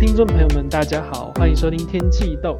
[0.00, 2.58] 听众朋友们，大家好，欢迎收听《天气豆》。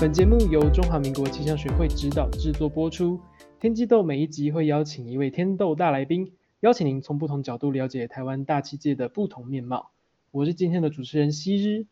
[0.00, 3.16] 本节目由中华民国气象学会指导制作播出。
[3.60, 9.92] 《天气豆》每一集会邀请一位天豆大来宾，邀请您从不同角度了解台湾大气界的不同面貌。
[10.32, 11.86] 我是今天的主持人希日，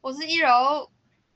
[0.00, 0.48] 我是一柔。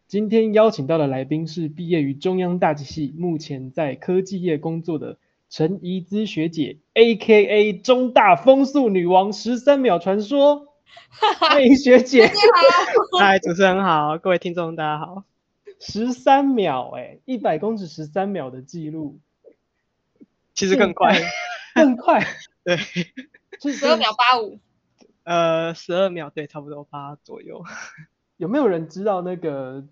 [0.06, 5.18] 今天邀请到的来宾是毕业于中央大气系，目前在科技业工作的
[5.50, 7.72] 陈怡姿学姐，A.K.A.
[7.72, 10.67] 中大风速女王十三秒传说。
[11.38, 15.24] 欢迎学姐，你好，嗨，主持人好，各位听众大家好。
[15.78, 19.18] 十三秒，哎，一百公尺十三秒的记录，
[20.54, 21.14] 其实更快，
[21.74, 22.24] 更快，
[22.64, 24.58] 对，十二秒八五，
[25.24, 27.62] 呃，十二秒，对，差不多八左右。
[28.36, 29.84] 有没有人知道那个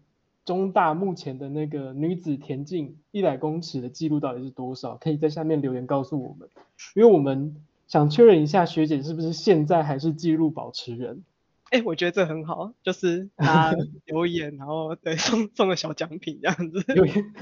[0.45, 4.97] 中大目前的那个女子田径一百公尺的记录到底是多少？
[4.97, 6.49] 可以在下面留言告诉我们，
[6.95, 7.66] 因为我们。
[7.89, 11.23] 想确认一下学姐是不是现在还是记录保持人？
[11.71, 16.81] 哎、欸，我觉得这很好，就是他留言，然后对送送个小奖品这样子。
[16.95, 17.33] 留言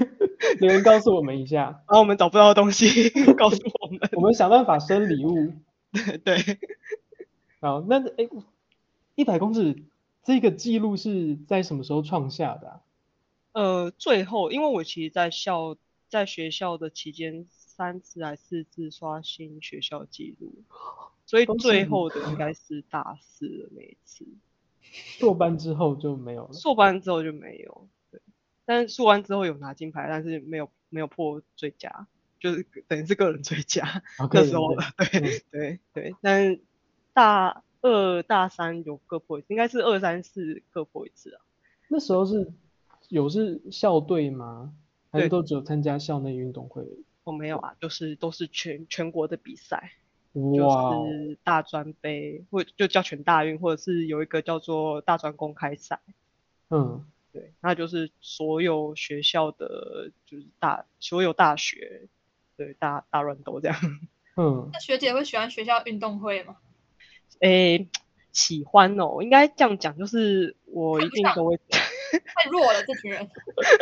[0.59, 5.53] 留言告诉我们一下，然后我们找不到的东西 告诉我们，我们想办法生礼物。
[5.91, 6.59] 对对。
[7.59, 8.27] 好，那哎，
[9.15, 9.83] 一百公尺
[10.23, 12.81] 这个记录是在什么时候创下的、啊？
[13.53, 15.75] 呃，最后，因为我其实在校
[16.09, 17.47] 在学校的期间。
[17.75, 20.63] 三次还是四次刷新学校记录，
[21.25, 24.25] 所以最后的应该是大四的那一次。
[25.19, 26.53] 硕班之后就没有了。
[26.53, 28.21] 硕班之后就没有，对。
[28.63, 32.07] 但是硕班之后有拿金牌，但是没有没有破最佳，
[32.39, 34.01] 就是等于是个人最佳。
[34.17, 36.15] 那、okay, 时候了，对对对，对。
[36.21, 36.61] 但是
[37.13, 41.41] 大二大三有各破一次，应该是二三四各破一次啊。
[41.89, 42.53] 那时候是
[43.09, 44.73] 有是校队吗？
[45.11, 46.85] 还是都只有参加校内运动会？
[47.25, 49.93] 我、哦、没有啊，就是都是全全国的比赛，
[50.31, 55.99] 就是大专杯或就叫全大运，或者是有一个叫做大专公开赛。
[56.69, 62.03] 嗯，对，那就是所有学校的，就是大所有大学，
[62.57, 63.77] 对，大大乱斗这样。
[64.37, 66.57] 嗯，那学姐会喜欢学校运动会吗？
[67.39, 67.87] 诶，
[68.33, 71.59] 喜欢哦，应该这样讲，就是我一定都会。
[72.11, 73.27] 太弱了，这群人。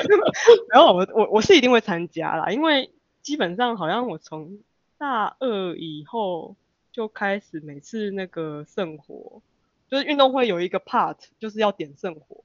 [0.71, 2.89] 然后我我我是一定会参加啦，因为。
[3.23, 4.59] 基本上好像我从
[4.99, 6.55] 大二以后
[6.91, 9.41] 就开始每次那个圣火，
[9.89, 12.43] 就是运动会有一个 part 就是要点圣火，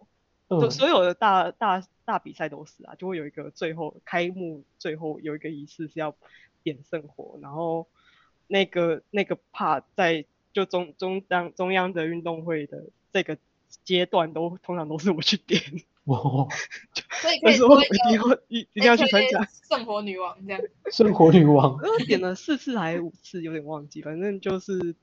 [0.48, 6.14] 就、嗯、所有的大大大比赛都是啊，就会有一个最后开幕最后有一个仪式是要
[6.62, 7.86] 点圣火，然后
[8.46, 13.36] 那个那个 part 在就中中央中央的运动会的这个
[13.84, 15.60] 阶段都通常都是我去点。
[16.04, 16.18] 哇！
[17.20, 17.80] 所以可以说
[18.10, 20.60] 以后一一定要去参加圣火女王这样。
[20.90, 24.94] 圣火女王，我点了四次还是五次，有点忘记，反正就是对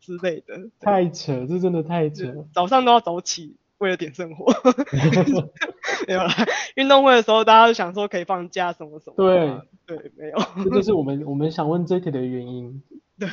[0.00, 0.70] 之类的。
[0.80, 2.46] 太扯，这真的太扯。
[2.54, 4.52] 早上都要早起，为了点圣火。
[6.06, 6.32] 没有啦，
[6.76, 9.16] 运动会的时候大家都想说可以放假什么什么。
[9.16, 10.38] 对对，没有。
[10.64, 12.82] 这就是我们我们想问这题的原因。
[13.18, 13.28] 对，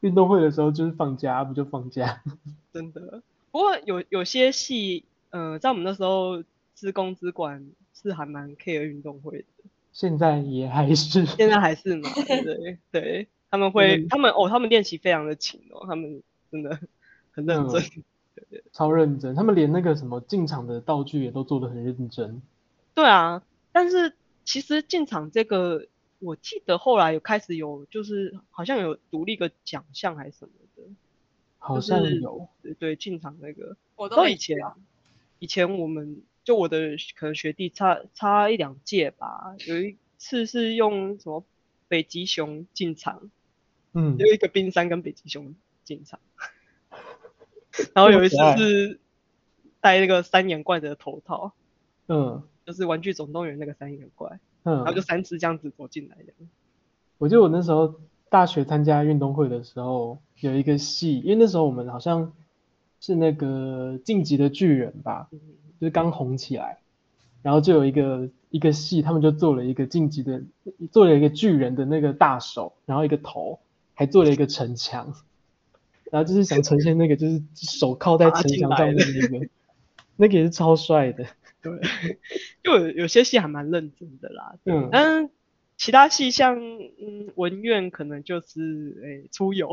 [0.00, 2.22] 运动会的时候就是放假，不就放假？
[2.72, 3.22] 真的。
[3.50, 5.04] 不过有有些戏。
[5.30, 9.44] 呃，在我们那时候，资工资管是还蛮 care 运动会的。
[9.92, 11.24] 现在也还是。
[11.24, 12.10] 现在还是嘛？
[12.26, 16.78] 对对 对，他们会，嗯、他们哦，他们练习非常的勤哦，他们真的
[17.32, 19.34] 很认真，嗯、对对，超认真。
[19.34, 22.42] 他们连那个什么进场的道具也都做得很认真。
[22.94, 23.42] 对啊，
[23.72, 24.12] 但是
[24.44, 25.86] 其实进场这个，
[26.18, 30.82] 我记得后来有开始有，就是好像有独立个奖项还是什么的。
[31.58, 32.48] 好像有。
[32.62, 34.74] 就是、对进场那个，我都以前啊。
[35.38, 41.42] 以前我们就我的可能学弟差差一两届吧，有一次是用什么
[41.88, 43.30] 北极熊进场，
[43.94, 45.54] 嗯，有一个冰山跟北极熊
[45.84, 46.20] 进场，
[47.94, 49.00] 然后有一次是
[49.80, 51.52] 戴那个三眼怪的头套，
[52.08, 56.32] 嗯，就是玩具总动员那个三眼怪，嗯，然后就三次这样子走进来的。
[57.18, 57.94] 我记得我那时候
[58.28, 62.32] 大学参加运动会的时候，有一个戏，因为那时候我们好像。
[63.00, 65.28] 是那个晋级的巨人吧，
[65.80, 66.78] 就是刚红起来，
[67.42, 70.42] 然后就有一个一个戏，他们就做了一个晋级的，
[70.90, 73.60] 做了一个巨人的那个大手，然后一个头，
[73.94, 75.14] 还做了一个城墙，
[76.10, 79.46] 然后就是想呈现那个就是手靠在城墙上面的那个，
[80.16, 81.26] 那个也是超帅的。
[81.60, 81.72] 对，
[82.62, 85.30] 就有有些戏还蛮认真的啦，嗯，但
[85.76, 89.70] 其他戏像嗯文苑可能就是哎、欸、出游，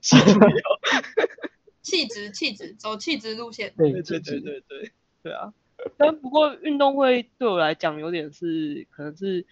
[0.00, 0.48] 戏出游。
[1.84, 3.74] 气质，气质，走气质路线。
[3.76, 4.92] 对对对对对
[5.24, 5.52] 对，啊。
[5.96, 9.44] 但不过运动会对我来讲有点是可能是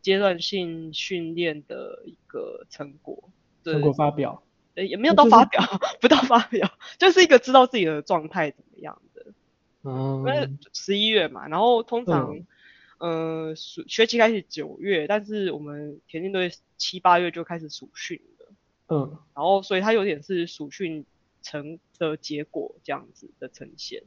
[0.00, 3.30] 阶段性训练的一个成果。
[3.62, 4.42] 成果发表。
[4.74, 6.66] 也没有到发表，就是、不到发表，
[6.96, 9.26] 就是一个知道自己的状态怎么样的。
[9.82, 12.34] 嗯，因为十一月嘛，然后通常，
[12.96, 18.48] 嗯、呃，暑学期开始九月，但是我们田径队七八月就开始暑训了。
[18.88, 21.04] 嗯，然后所以它有点是暑训
[21.42, 24.02] 成的结果这样子的呈现，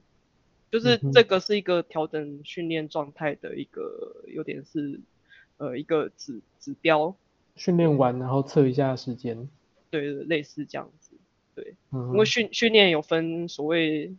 [0.71, 5.00] 就是这个是一个调整训练状态的一个，有点是
[5.57, 7.15] 呃一个指指标。
[7.56, 9.50] 训练完然后测一下时间。
[9.89, 11.12] 对，类似这样子。
[11.56, 14.15] 对，嗯，因为训训练有分所谓。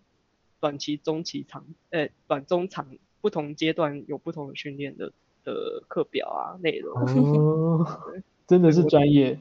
[0.59, 2.89] 短期、中期、长，呃，短、中、长
[3.21, 5.13] 不同阶段有不同的训练的
[5.45, 6.99] 的课表啊，内容。
[6.99, 7.87] 哦，
[8.49, 9.39] 真的是专业，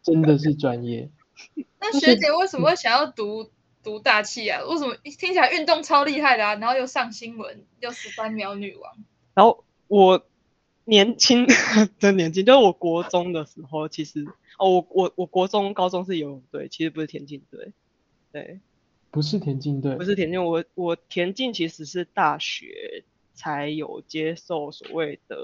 [0.00, 1.10] 真的是专业。
[1.80, 3.50] 那学姐为什么会想要读
[3.84, 4.64] 读大气啊？
[4.64, 6.54] 为什么听起来运动超厉害的啊？
[6.56, 8.96] 然后又上新闻，又十三秒女王。
[9.34, 10.26] 然后我
[10.84, 11.46] 年轻
[11.98, 14.24] 真年轻，就是我国中的时候，其实
[14.58, 17.72] 哦，我我我国中、高中是游泳队，其实不是田径队，
[18.32, 18.60] 对。
[19.10, 25.36] 不是田径队，不是田径，我我田径其实是大学才有接受所谓的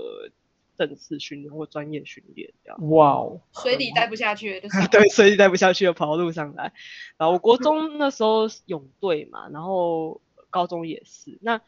[0.87, 2.91] 正式训练或专业训练这样。
[2.91, 6.73] 哇哦，水里待不下去了，就 是对，水里待不下去了，跑到路上来。
[7.19, 11.39] 然后我国中 那时候泳队嘛，然后高中也是。
[11.43, 11.61] 那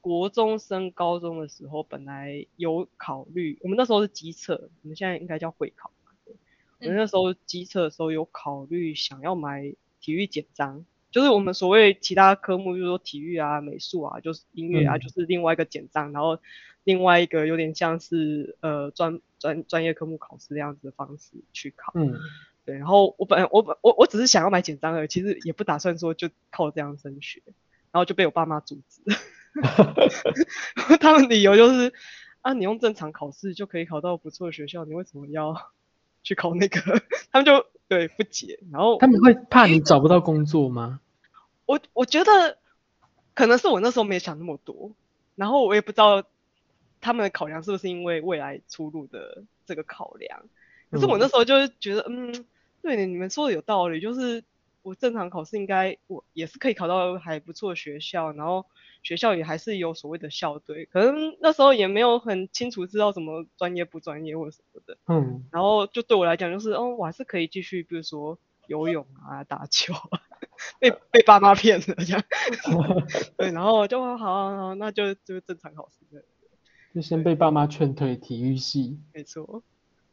[0.00, 6.12] 国中升高中的时候，本来有考虑，我们那时候是机测，我们现在应该叫会考嘛。
[6.80, 10.84] 我们那时候机测的时候有考虑想要买体育简章。
[11.10, 16.38] 就是我们所谓其他科目，就是说体育啊、美术啊，就是音乐啊，就是另外一个简章，嗯、然后
[16.84, 21.92] 另外一个有点像是呃专专专业科目考试这样子的方式去考。
[21.96, 22.14] 嗯，
[22.64, 22.76] 对。
[22.76, 27.42] 然后我本来我本我我只是想要买简章而已，其实也不打算说就靠这样升学，
[27.90, 29.02] 然后就被我爸妈阻止。
[31.00, 31.92] 他们理由就是
[32.40, 35.72] 啊，你用正常考试就可以考到不错的学校，你为什么要
[36.22, 36.80] 去考那个？
[37.32, 37.66] 他们就。
[37.90, 41.00] 对，不解，然后他们会怕你找不到工作吗？
[41.66, 42.56] 我我觉得
[43.34, 44.92] 可能是我那时候没想那么多，
[45.34, 46.22] 然后我也不知道
[47.00, 50.44] 他们的考量是不是因为未来出路的这个考量。
[50.92, 52.44] 可是我那时候就是觉得，嗯，嗯，
[52.80, 54.44] 对，你们说的有道理，就是
[54.82, 58.66] 我正常考试应该我也是可以考到还不错的学校，然后。
[59.02, 64.98] 学校也还是有所谓的校队，可能那时候也没有很清楚知道什么专业不专业或什么的。
[65.06, 70.20] 嗯，然后就对我来讲，就是哦，我还是可以继续，比如说游泳啊、打球啊，
[70.78, 72.22] 被被爸妈骗了这样。
[73.38, 76.24] 对，然后就好，好，好，那就就正常考试的。
[76.94, 79.00] 就先被爸妈劝退体育系。
[79.14, 79.62] 没错。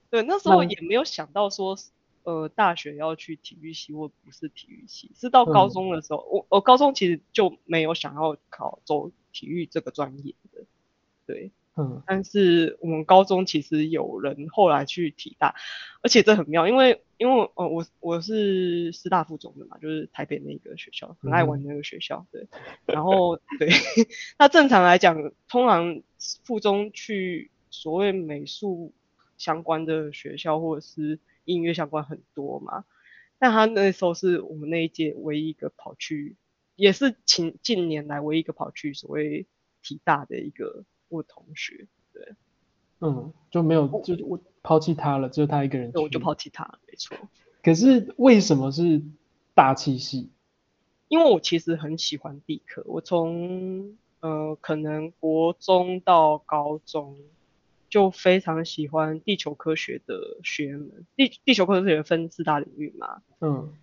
[0.09, 1.77] 对，那时候也没有想到说。
[2.27, 10.65] 呃，大学要去体育系或不是体育系，是到高中的时候，嗯、我我高中其实就没有想要考走体育这个专业的，
[11.25, 15.55] 对，嗯，但是我们高中其实有人后来去体大，
[16.01, 22.45] 而且这很妙，因为因为呃我我是师大附中的嘛，就是台北那个学校，很爱玩那个学校，对，
[22.87, 23.69] 然后对，
[24.37, 26.01] 那正常来讲，通常
[26.43, 28.91] 附中去所谓美术
[29.37, 31.19] 相关的学校或者是。
[31.47, 32.83] 音乐相关很多嘛，
[33.39, 36.35] 但他那时候是我们那一届唯一一个跑去，
[36.75, 39.47] 也是近近年来唯一一个跑去所谓
[39.81, 42.35] 体大的一个我同学，对，
[42.99, 47.17] 嗯，就没有就我抛弃他了，只有他一个人，我就抛弃他，没错。
[47.63, 49.01] 可是为什么是
[49.55, 50.29] 大气系？
[51.07, 57.17] 因为我其实很喜欢地科，我从呃可能国中到高中。
[57.89, 63.73] 就非常喜欢地球科学的学门，地地球科学分四大领域嘛，嗯，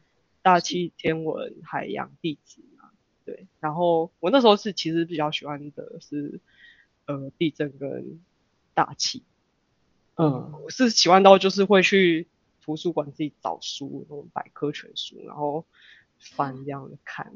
[0.42, 2.90] 大气、天文、海洋、地质嘛，
[3.24, 3.46] 对。
[3.60, 6.40] 然后我那时候是其实比较喜欢的是，
[7.06, 8.20] 呃，地震跟
[8.74, 9.22] 大气，
[10.16, 12.28] 嗯，我是喜欢到就是会去
[12.62, 15.64] 图书馆自己找书，那种百科全书，然后
[16.18, 17.32] 翻这样的看，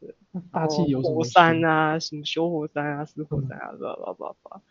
[0.00, 0.14] 对。
[0.50, 1.14] 大气有什么？
[1.16, 4.62] 火山啊，什么修火山啊，死火山啊，叭叭叭叭。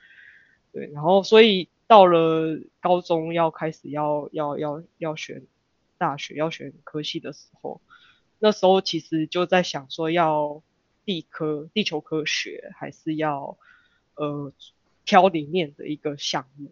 [0.71, 5.41] 对，然后所以到了高中要开始要要要要选
[5.97, 7.81] 大学要选科系的时候，
[8.37, 10.61] 那时候其实就在想说要
[11.05, 13.57] 地科地球科学还是要
[14.15, 14.53] 呃
[15.05, 16.71] 挑里面的一个项目。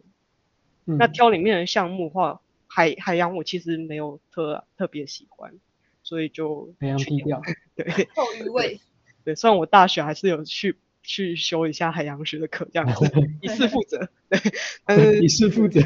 [0.86, 5.56] 嗯、那挑里面的项目的话，海海洋我其实没有特特别喜欢，
[6.04, 7.42] 所以就海洋低调。
[7.76, 8.80] 对，后余味。
[9.24, 10.78] 对，虽然我大学还是有去。
[11.08, 13.06] 去修一下海洋学的课， 这样子
[13.42, 14.10] 以示负责。
[14.30, 14.40] 对，
[14.84, 15.80] 但是 以示负责。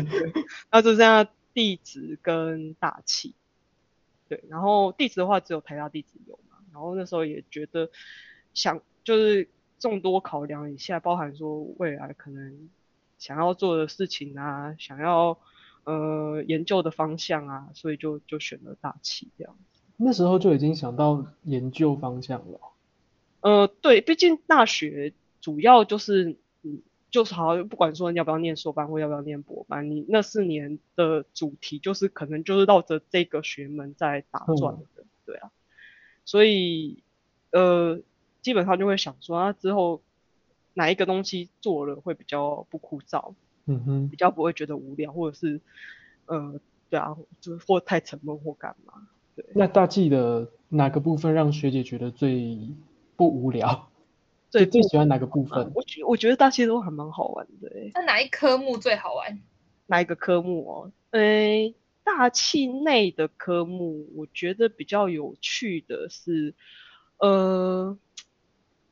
[0.71, 3.35] 那就这样，地址跟大气。
[4.27, 6.57] 对，然后地址的话只有台大地址有嘛。
[6.73, 7.91] 然后那时候也觉得
[8.55, 9.47] 想就是
[9.77, 12.69] 众多考量一下，包含说未来可能
[13.19, 15.37] 想要做的事情啊，想要
[15.83, 19.81] 呃研究的方向啊，所以就就选了大气这样子。
[19.97, 22.59] 那时候就已经想到研究方向了。
[23.41, 35.51] 呃，对，毕竟大学主要就是，嗯，就是好像不管说你要不要念硕班或要不要念博班，你那四年的主题就是可能就是绕着这个学门在打转的，嗯、对啊，
[36.23, 37.03] 所以
[37.51, 37.99] 呃，
[38.41, 40.01] 基本上就会想说，啊，之后
[40.73, 43.33] 哪一个东西做了会比较不枯燥，
[43.65, 45.59] 嗯哼，比较不会觉得无聊，或者是
[46.27, 49.07] 呃，对啊，就或太沉闷或干嘛。
[49.35, 52.57] 对，那大气的哪个部分让学姐觉得最
[53.21, 53.87] 不无聊？
[54.49, 55.71] 最最喜欢哪个部分？
[55.75, 57.69] 我觉我觉得大气都还蛮好玩的。
[57.93, 59.39] 那哪一科目最好玩？
[59.85, 60.91] 哪一个科目哦？
[61.11, 66.55] 诶，大气内的科目，我觉得比较有趣的是，
[67.19, 67.95] 呃，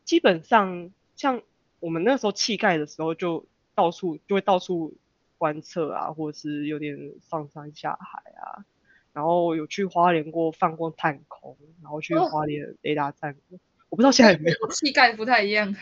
[0.05, 1.41] 基本上像
[1.79, 4.93] 我们那时候气概的时候，就到处就会到处
[5.39, 8.63] 观测啊，或者是有点上山下海啊。
[9.11, 13.59] 然后有去花莲过放过探空，然后去花莲雷达站过，哦、
[13.89, 14.57] 我不知道现在有没有。
[14.71, 15.75] 气概不太一样。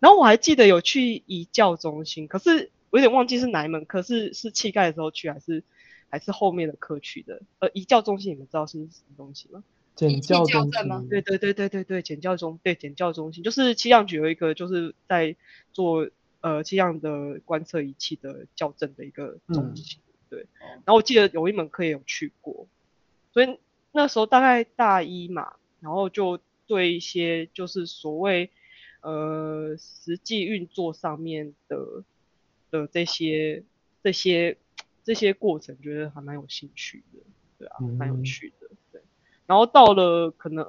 [0.00, 5.62] 然后我还记得有去仪教中心，可是我有点忘记是哪一门课，是是气概的时候去，还是
[6.08, 7.42] 还是后面的课去的？
[7.58, 9.64] 呃，仪教中心你们知道是什么东西吗？
[9.94, 11.04] 检教中心吗？
[11.08, 15.34] 对对对对对对，检教中对检教中心就是气象局有一个就是在
[15.72, 16.08] 做
[16.42, 19.98] 呃气象的观测仪器的校正的一个中心。
[19.98, 22.66] 嗯对，然后我记得有一门课也有去过，
[23.32, 23.60] 所以
[23.92, 28.50] 那时候大概大一嘛，然后就对一些就是所谓
[29.02, 32.04] 呃实际运作上面的
[32.70, 33.62] 的这些
[34.02, 34.56] 这些
[35.04, 37.20] 这些过程，觉得还蛮有兴趣的，
[37.58, 39.00] 对啊，蛮有趣的，对。
[39.46, 40.66] 然后到了可能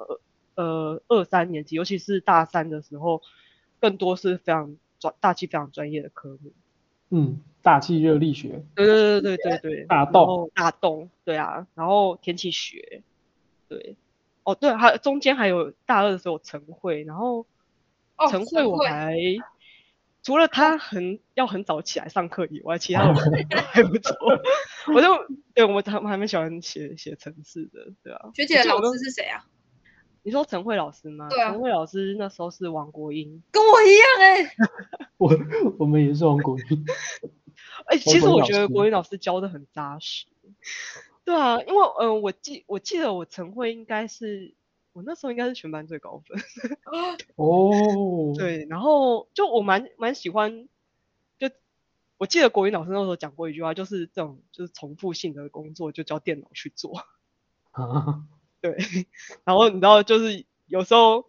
[0.56, 3.22] 呃二三年级，尤其是大三的时候，
[3.80, 6.52] 更多是非常专大气非常专业的科目。
[7.10, 13.02] 嗯，大气热力学，对对对对对对，大动大动，对啊，然后天气学，
[13.70, 13.96] 对，
[14.48, 17.46] 哦对，还中间还有大二的时候晨会，然后
[18.30, 19.44] 晨会我还、哦、
[20.24, 23.14] 除了他很要很早起来上课以外，其他我
[23.74, 24.16] 还不错，
[24.96, 25.18] 我就
[25.54, 28.30] 对我们他们还蛮喜欢写写程式的，对啊。
[28.36, 29.46] 学姐的老师是谁啊？
[30.24, 31.28] 你说陈慧老师吗？
[31.30, 34.52] 对啊，陈慧老师那时候是王国英，跟我一样 哎、欸。
[35.18, 35.38] 我
[35.80, 36.86] 我们也是王国英。
[37.88, 40.26] 哎、欸，其实我觉得国英老师教的很扎实。
[41.28, 44.56] 对啊，因为嗯、呃，我记我记得我晨会应该是
[44.94, 46.40] 我那时候应该是全班最高分。
[47.36, 47.70] 哦。
[48.40, 50.70] 对，然后就我蛮蛮喜欢，
[51.38, 51.50] 就
[52.18, 56.94] 我记得国语老师那时候讲过一句话，就是这种就是重复性的工作就叫电脑去做。
[57.72, 58.24] 啊。
[58.62, 58.78] 对，
[59.44, 61.26] 然后你知道，就是有时候，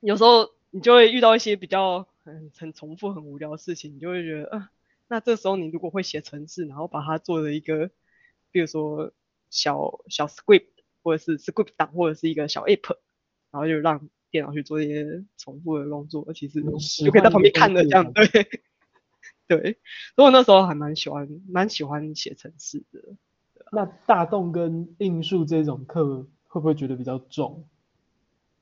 [0.00, 4.70] 有时候你就会遇到一些比较很很重复、很无聊的事情，你就会觉得，啊，
[5.08, 7.90] 那这时候你如果会写程式，然后把它做了一个，
[8.52, 9.12] 比如说
[9.50, 10.66] 小小 script，
[11.02, 12.96] 或者是 script 档，或者是一个小 app，
[13.50, 16.62] 然后就让电脑去做一些重复的工作，其实
[17.04, 18.26] 就可以在旁边看着这样，对，
[19.48, 19.78] 对，
[20.14, 23.16] 所以我那时候还蛮喜欢，蛮喜欢写程式的。
[23.72, 27.68] 那大动跟应数这种课会不会觉得比较重？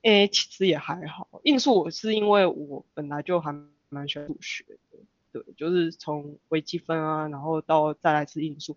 [0.03, 1.41] 诶、欸，其实也还好。
[1.45, 3.53] 应数我是因为我本来就还
[3.89, 4.99] 蛮喜欢数学的，
[5.33, 8.77] 对，就是从微积分啊，然后到再来是应数，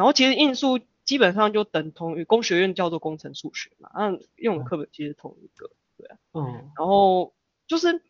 [0.00, 6.16] 然后其实应数基本上就等同于工学院叫做工程数学嘛，那用的课本其实同一个，对啊。
[6.32, 6.70] 嗯。
[6.76, 7.34] 然后
[7.66, 8.00] 就是不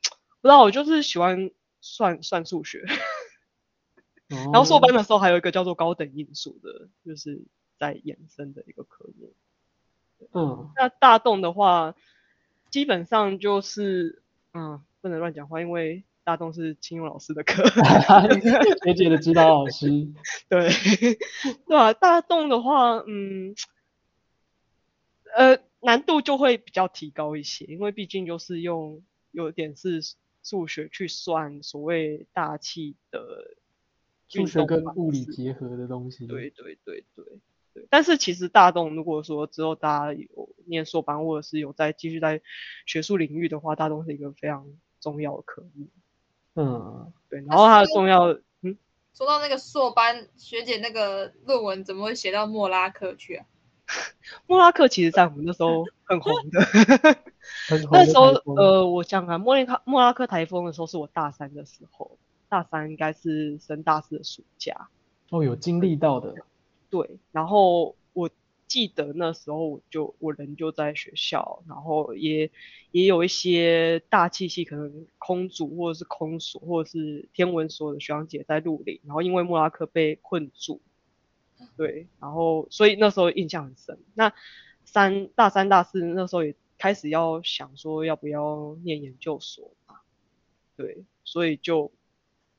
[0.43, 2.85] 知道我就是喜欢算算数学，
[4.29, 7.43] 然后硕班的时候还有一个叫做高等应数的，就是。
[7.81, 9.33] 在衍生的一个科目，
[10.35, 11.95] 嗯，那大动的话，
[12.69, 17.65] 基本上就是，嗯，不能乱讲话，因为大动是清用老师的课，
[18.85, 19.89] 学姐的指导老师，
[20.49, 20.69] 对，
[21.67, 23.53] 对啊，大动的话，嗯，
[25.35, 30.01] 呃，难度就会比较提高一些，因为毕竟就是用有点是
[30.45, 33.57] 数学去算所谓大气的，
[34.29, 37.25] 数学跟物理结合的东西，对对对对。
[37.75, 42.41] 对，但是其实大动如果说之后大家有念硕班，或者是有在继续在
[42.87, 44.65] 学术领域的话，大动是一个非常
[45.01, 45.89] 重要的科目。
[46.55, 47.41] 嗯，对。
[47.47, 48.27] 然后它的重要，
[48.63, 48.77] 嗯，
[49.15, 53.47] 说到那个硕班学姐那个论文，怎么会写到莫拉克去啊？
[54.47, 56.61] 莫拉克其实在我们那时候很红的。
[57.91, 64.89] 那时候呃，我想看莫拉克莫拉克台风的时候是我大三的时候，大三应该是升大四的暑假。
[65.31, 66.35] 哦，有经历到的。
[66.89, 68.29] 对，然后我
[68.71, 72.49] 记得那时候我就我人就在学校，然后也
[72.93, 80.81] 也有一些大气系可能空组或者是空所或者是天文所的学长姐在录影，然后因为莫拉克被困住，
[81.77, 83.99] 对，然后所以那时候印象很深。
[84.15, 84.33] 那
[84.85, 89.97] 三大三大四那时候也开始要想说要不要念研究所嘛，
[90.77, 91.91] 对，所以就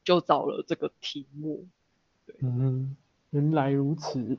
[0.04, 1.66] 就找了这个题目。
[2.26, 2.98] 对，嗯，
[3.30, 4.38] 原来如此。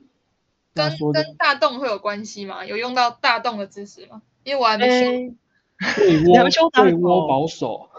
[0.73, 2.65] 跟跟大洞会有关系吗？
[2.65, 4.21] 有用到大洞的知识吗？
[4.43, 5.35] 因为我还没修。
[5.97, 7.89] 对窝对窝保守，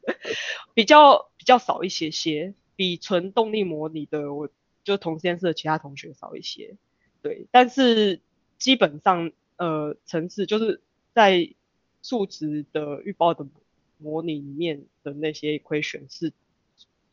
[0.74, 4.48] 比较比较少一些些，比纯动力模拟的我
[4.82, 6.76] 就同实验室的其他同学少一些。
[7.22, 8.20] 对，但是
[8.58, 10.82] 基本上呃层次就是
[11.14, 11.54] 在
[12.02, 13.46] 数值的预报的
[13.96, 16.32] 模拟里面的那些 equation 是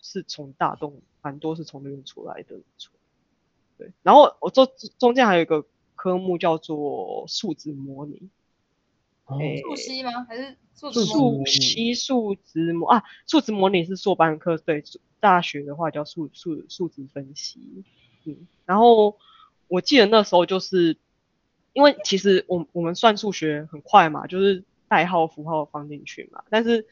[0.01, 2.55] 是从大洞蛮多是从那边出来的。
[3.81, 4.67] 对，然后我中
[4.99, 8.29] 中间还有一个科目叫做数值模拟，
[9.25, 10.23] 哦，数析吗？
[10.25, 13.03] 还是数数析数值模啊？
[13.25, 14.83] 数值模拟是硕班课，对，
[15.19, 17.59] 大学的话叫数数数值分析。
[18.25, 19.17] 嗯，然后
[19.67, 20.95] 我记得那时候就是，
[21.73, 26.85] 因为其实我我们算数学很快嘛，就是代号符号放进去嘛，但是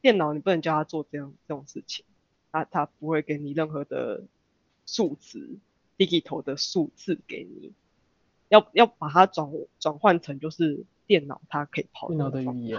[0.00, 2.04] 电脑你不能叫它做这样这种事情，
[2.52, 4.22] 它它不会给你任何的
[4.86, 5.58] 数值。
[6.06, 7.72] Digital 的数字给你，
[8.48, 12.78] 要要把它转转换成就是电脑它可以跑的，电脑的语言。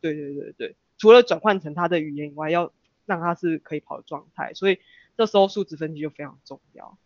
[0.00, 2.72] 对对对对，除了转换成它的语言以外，要
[3.06, 4.78] 让它是可以跑的状态，所以
[5.16, 6.96] 这时候数值分析就非常重要。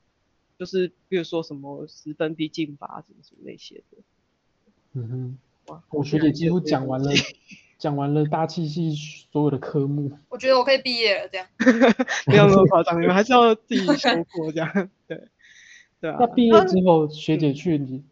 [0.58, 3.99] 就是比如说什么十分逼近法什么什么那些的。
[4.92, 5.38] 嗯哼，
[5.73, 7.11] 哇，我学姐几乎讲完了。
[7.78, 8.94] 讲完了大气系
[9.30, 11.28] 所有的科目，我觉得我可以毕业了。
[11.28, 11.46] 这样
[12.26, 14.90] 没有那么夸张，你们还是要自己修过这样。
[15.06, 15.28] 对。
[16.07, 18.05] 对啊，那毕业之后，学姐去你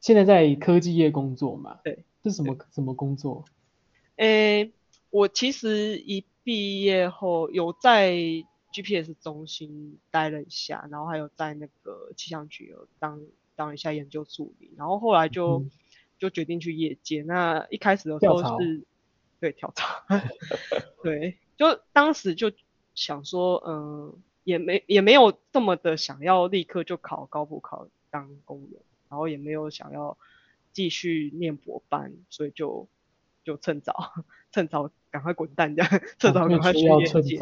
[0.00, 1.80] 现在在科技业工作嘛？
[1.82, 3.44] 对，是什么什么工作？
[4.16, 4.72] 诶，
[5.10, 8.14] 我其实一毕业后有在
[8.72, 13.20] GPS 中心待了一下，然后还有在那个气象局有当
[13.56, 15.70] 当一下研究助理，然后后来就、嗯、
[16.18, 17.22] 就决定去业界。
[17.22, 18.84] 那一开始的时候是，
[19.40, 20.04] 对，跳槽，
[21.02, 22.52] 对，就当时就
[22.94, 24.22] 想说，嗯。
[24.44, 30.16] 也没也没有这么的想要立刻就考高普考当公务员，然后也没有想要
[30.72, 32.86] 继续念博班，所以就
[33.42, 34.12] 就趁早
[34.52, 37.40] 趁早赶快滚蛋这样，趁早赶快去业界。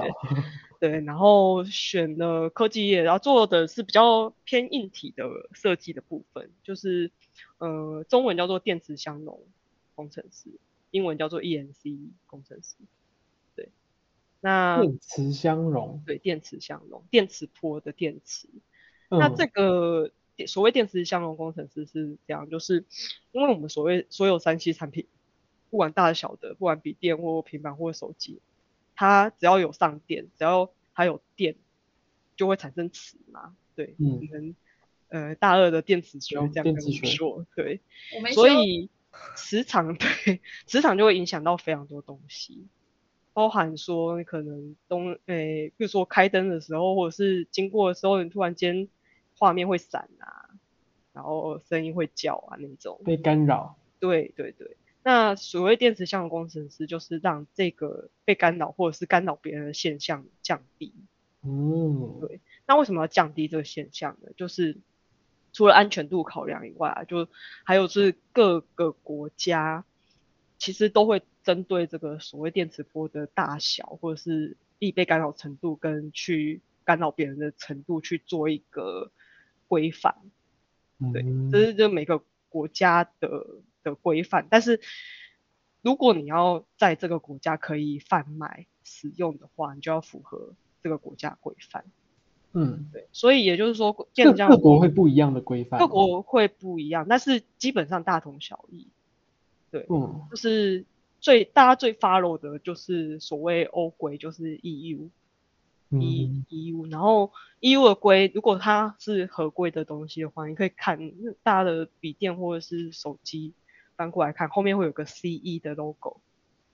[0.80, 7.12] 对，然后选了科技业，然后做的是比较偏硬体的设计的部分，就是
[7.58, 9.40] 呃中文叫做电磁相容
[9.94, 10.50] 工程师，
[10.90, 12.74] 英文叫做 ENC 工程师。
[14.44, 18.48] 那电磁相容，对，电磁相容，电磁波的电磁。
[19.08, 20.10] 嗯、那这个
[20.48, 22.84] 所谓电磁相容工程师是这样，就是
[23.30, 25.06] 因为我们所谓所有三 C 产品，
[25.70, 28.40] 不管大小的，不管笔电或平板或手机，
[28.96, 31.54] 它只要有上电，只要它有电，
[32.34, 33.54] 就会产生磁嘛。
[33.76, 34.54] 对，嗯，可能
[35.08, 37.80] 呃大二的电磁学这样跟你说，对，
[38.34, 38.90] 所以
[39.36, 42.66] 磁场 对磁场就会影响到非常多东西。
[43.34, 48.88] 包含说你可能东诶、欸，比如说开灯的时候，或者是经过的时候，你突然间
[49.38, 50.50] 画面会闪啊，
[51.12, 53.00] 然后声音会叫啊那种。
[53.04, 53.76] 被干扰。
[53.98, 60.92] 对对对，那所谓电磁相容工程师就是让这个被干扰或者是干扰别人的现象降低。
[61.42, 62.18] 嗯。
[62.20, 64.30] 对，那为什么要降低这个现象呢？
[64.36, 64.78] 就是
[65.52, 67.28] 除了安全度考量以外啊，就
[67.64, 69.84] 还有是各个国家
[70.62, 71.20] 其实都会。
[71.44, 79.10] 针对这个所谓电磁波的大小，或者是易被干扰程度，跟去干扰别人的程度去做一个
[79.66, 80.14] 规范，
[81.12, 83.44] 对，这是就每个国家的
[83.82, 84.46] 的规范。
[84.48, 84.80] 但是
[85.80, 91.84] 如果你要在这个国家可以贩卖使用的话，你就要符合这个国家规范。
[92.52, 98.86] 嗯，对，所以也就是说，各国会不一样的规范，各国会不一样，但是基本上大同小异。
[99.72, 100.84] 对，嗯，就是。
[101.24, 105.08] 最大家最 follow 的就是所谓欧规，就是 EU，E、
[105.90, 107.30] 嗯、EU，然后
[107.60, 110.98] EU 的规，如果它是合规的东西的话，你可以看
[111.44, 113.52] 大家的笔电或者是手机
[113.94, 116.16] 翻过来看，后面会有个 CE 的 logo，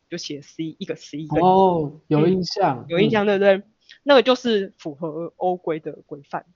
[0.09, 1.43] 就写 C 一个 C 一个 E。
[1.43, 3.63] 哦，有印象，嗯、有印象对不对？
[4.03, 6.47] 那个就是符合欧规的规范，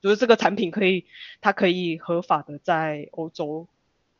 [0.00, 1.04] 就是这个产品可以，
[1.42, 3.68] 它可以合法的在欧洲。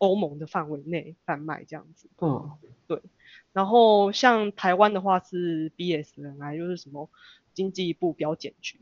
[0.04, 2.50] 欧盟的范围内贩卖这样子，嗯，
[2.86, 3.00] 对。
[3.52, 7.08] 然后像台湾的话是 BSNI，就是什么
[7.52, 8.78] 经济部标检局，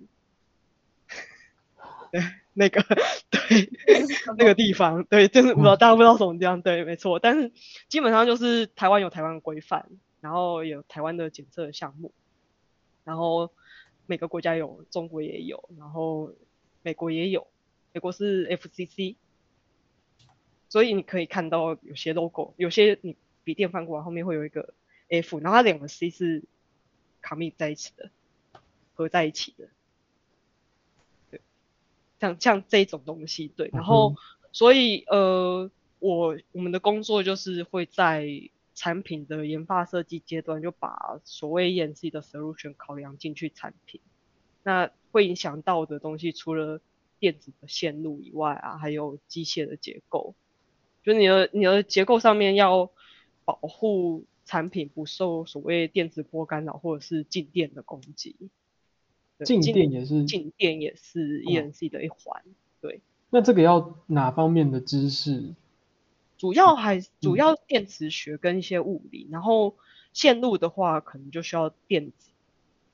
[2.11, 2.23] 对，
[2.55, 2.83] 那个
[3.31, 3.71] 对，
[4.39, 7.19] 那个地方，对，就是不知道大家不知道什么地方，对，没错。
[7.19, 7.53] 但是
[7.89, 12.13] 基本上就是台湾有台湾的规范，然后有台湾的检测项目，
[13.05, 13.51] 然后
[14.07, 16.33] 每个国家有，中国也有，然后
[16.83, 17.47] 美国也有，
[17.93, 19.17] 美国是 FCC。
[20.73, 24.73] 所以你可以看到有些 logo，有些你笔电翻过来后面会有一个
[25.11, 26.45] F，然后它两个 C 是
[27.23, 28.09] commit 在一起的，
[28.95, 29.69] 合在一起的。
[31.31, 31.43] 对，
[32.19, 34.17] 像像这种东西，对，然后、嗯、
[34.51, 38.27] 所以呃，我我们的工作就是会在
[38.75, 44.01] 产品的研发设计阶段就把所谓 ENC 的 solution 考量进去产品。
[44.63, 46.81] 那会影响到的东西，除了
[47.19, 50.35] 电子的线路以外啊，还有机械的结构。
[51.03, 52.91] 就你的你的结构上面要
[53.45, 58.37] 保护产品不受所谓电磁波干扰或者是静电的攻击。
[59.45, 62.43] 静电也是静电也是 ENC 的一环。
[62.43, 63.01] 哦、对。
[63.31, 65.55] 那这个要哪方面的知识？
[66.39, 69.77] 主要还主要电磁学跟一些物理，嗯、然后
[70.13, 72.31] 线路的话可能就需要电子。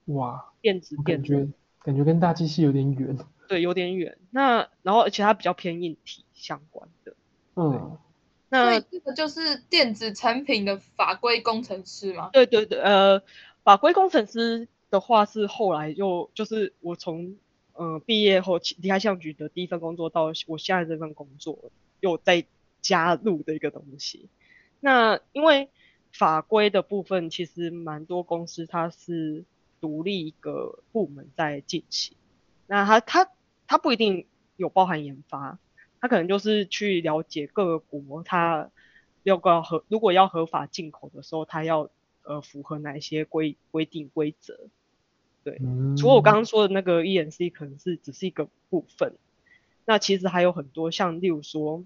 [0.06, 1.50] 哇，电子电子。
[1.80, 3.16] 感觉跟大机器有点远，
[3.48, 4.18] 对，有点远。
[4.30, 7.14] 那然后而且它比较偏硬体相关的，
[7.58, 7.98] 嗯，
[8.48, 12.30] 那这个就是电子产品的法规工程师吗？
[12.32, 13.20] 对对对，呃，
[13.64, 17.36] 法规工程师的话是后来又就是我从
[17.72, 21.58] 呃毕业后离开相局的第一份工作到我现在这份工作
[22.00, 22.44] 又再
[22.80, 24.28] 加入的一个东西。
[24.80, 25.68] 那因为
[26.12, 29.44] 法规的部分其实蛮多公司它是。
[29.80, 32.16] 独立一个部门在进行，
[32.66, 33.30] 那它它
[33.68, 35.56] 它不一定有包含研发，
[36.00, 38.70] 他可能就是去了解各个国，他
[39.22, 41.90] 要个合如果要合法进口的时候，他要
[42.22, 44.58] 呃符合哪一些规规定规则。
[45.44, 49.14] 对，嗯、除了我刚刚说的那个 ENC 可能是只是一个部分，
[49.84, 51.84] 那其实还有很多，像例如说，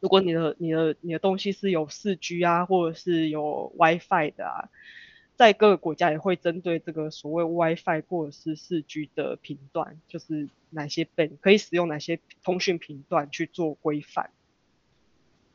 [0.00, 4.68] 如果你的你的你的东西是有四 G 啊，或者是有 WiFi 的啊。
[5.36, 14.30] 在各个国家也会针对这个所谓 WiFi 或者是四 G 的频段，就是哪些 band 可以使用哪些通讯频段去做规范。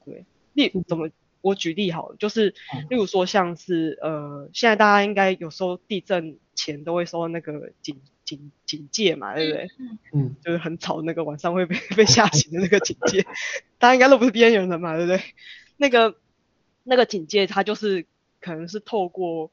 [0.05, 1.09] 对，例怎么
[1.41, 2.53] 我举例好了，就是
[2.89, 9.67] 例如说像是呃，现在大家应该有时候地震前都会收到那个警警警戒嘛，对不对？
[10.13, 13.25] 嗯，就是很吵那个晚上会被被吓醒的那个警戒，
[13.79, 15.21] 大家应该都不是边缘人嘛，对不对？
[15.77, 16.15] 那个
[16.83, 18.05] 那个警戒它就是
[18.39, 19.51] 可能是透过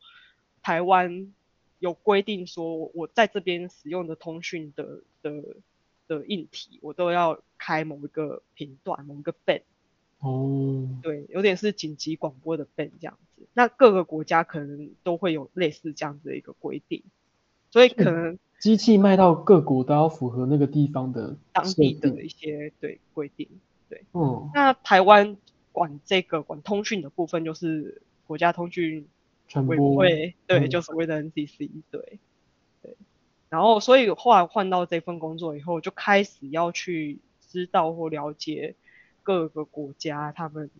[0.68, 1.32] 台湾
[1.78, 5.42] 有规定说，我在这边使用的通讯的的
[6.06, 9.62] 的硬体，我都要开某一个频段，某一个 band。
[10.20, 13.46] 哦，对，有点是紧急广播的 band 这样子。
[13.54, 17.02] 那各个国家可能都会有类似这样子的一个规定，
[17.70, 23.48] 所以可能机器卖到各国都要符合那个地方的当地的一些对规定。
[23.88, 25.38] 对，嗯，那台湾
[25.72, 29.08] 管这个管通讯的部分就是国家通讯。
[29.48, 32.20] 传播会对，嗯、就所谓的 NCC 对
[32.82, 32.96] 对，
[33.48, 38.74] 然后所以后来换到这份工作以后，就开始要去知道或了解
[39.22, 40.70] 各个国家他们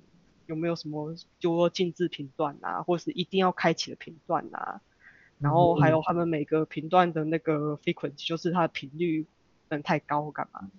[0.44, 4.82] 有没有什么，就说禁止频段啊，或是一定要开启的频段啊，
[5.38, 9.22] 然后还有他们每个频段的那个 frequency，就是它的频率
[9.68, 10.70] 不能太高干嘛，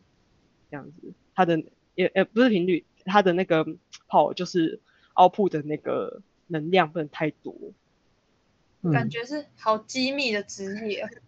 [0.69, 1.63] 这样子，它的
[1.95, 3.65] 也呃不是频率，它的那个
[4.07, 4.79] power 就是
[5.15, 6.21] output 的那个。
[6.51, 7.53] 能量不能太多，
[8.93, 11.03] 感觉是好机密的职业。
[11.03, 11.21] 嗯、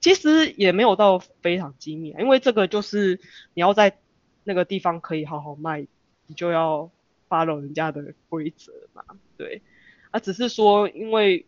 [0.00, 3.18] 其实也没有到非常机密，因为这个就是
[3.54, 3.98] 你要在
[4.44, 5.86] 那个地方可以好好卖，
[6.26, 6.90] 你就要
[7.28, 9.02] follow 人家的规则嘛。
[9.38, 9.62] 对，
[10.10, 11.46] 啊，只是说因为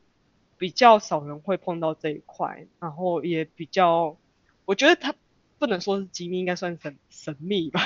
[0.56, 4.16] 比较少人会碰到这一块，然后也比较，
[4.64, 5.14] 我觉得它
[5.58, 7.80] 不能说是机密，应该算神神秘吧。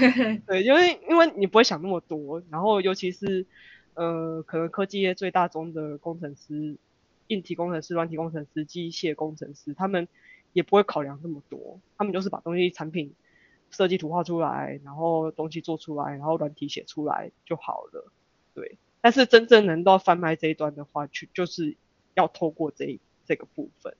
[0.46, 3.46] 对，因为因为你不会想那么多，然后尤其是。
[3.98, 6.76] 呃，可能科技业最大宗的工程师，
[7.28, 10.08] 硬体工程师、软体工程师、机械工程师，他们
[10.52, 13.12] 也不会考量这么多，他们就是把东西产品
[13.70, 18.12] 设计图画出来，然后东西做出来，然后软体写出来就好了。
[18.54, 21.76] 对，但是真正能到贩卖这一端的话，去就是
[22.14, 23.96] 要透过这这个部分。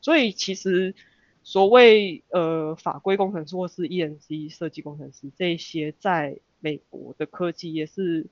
[0.00, 0.94] 所以其实
[1.42, 8.26] 所谓呃法规工程师或是 EMC 设计工程师这些，在美国的科技也是。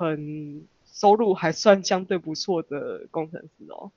[0.00, 3.92] 很收入还算相对不错的工程师哦，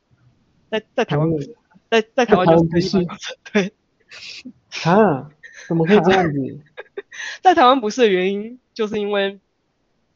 [0.69, 1.55] 在在台湾不是，
[1.89, 2.97] 在在台湾就是
[3.51, 3.73] 对，
[4.85, 5.31] 啊，
[5.67, 6.59] 怎么可以这样子？
[7.41, 9.39] 在台湾不是的原因，就是因为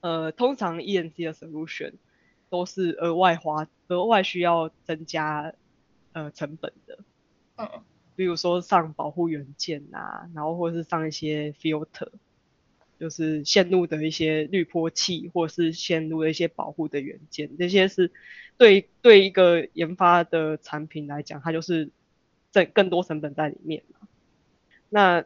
[0.01, 1.93] 呃，通常 ENC 的 solution
[2.49, 5.53] 都是额外花、额外需要增加
[6.13, 6.99] 呃成本的，
[7.57, 7.67] 嗯，
[8.15, 12.09] 比如说上保护元件啊，然后或者是上一些 filter。
[12.99, 18.11] 就是线路的一些滤波器，或是线路的一些保护的元件，这些是
[18.57, 21.89] 对对一个研发的产品来讲，它就是
[22.51, 24.07] 在更多成本在里面嘛。
[24.89, 25.25] 那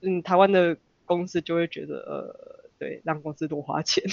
[0.00, 4.04] 嗯，台湾的公司就会觉得，呃，对，让公司多花钱。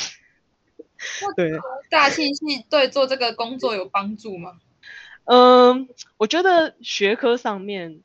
[1.36, 1.52] 对，
[1.90, 4.60] 大气系对做这个工作有帮助吗？
[5.26, 8.02] 嗯，我觉得学科上面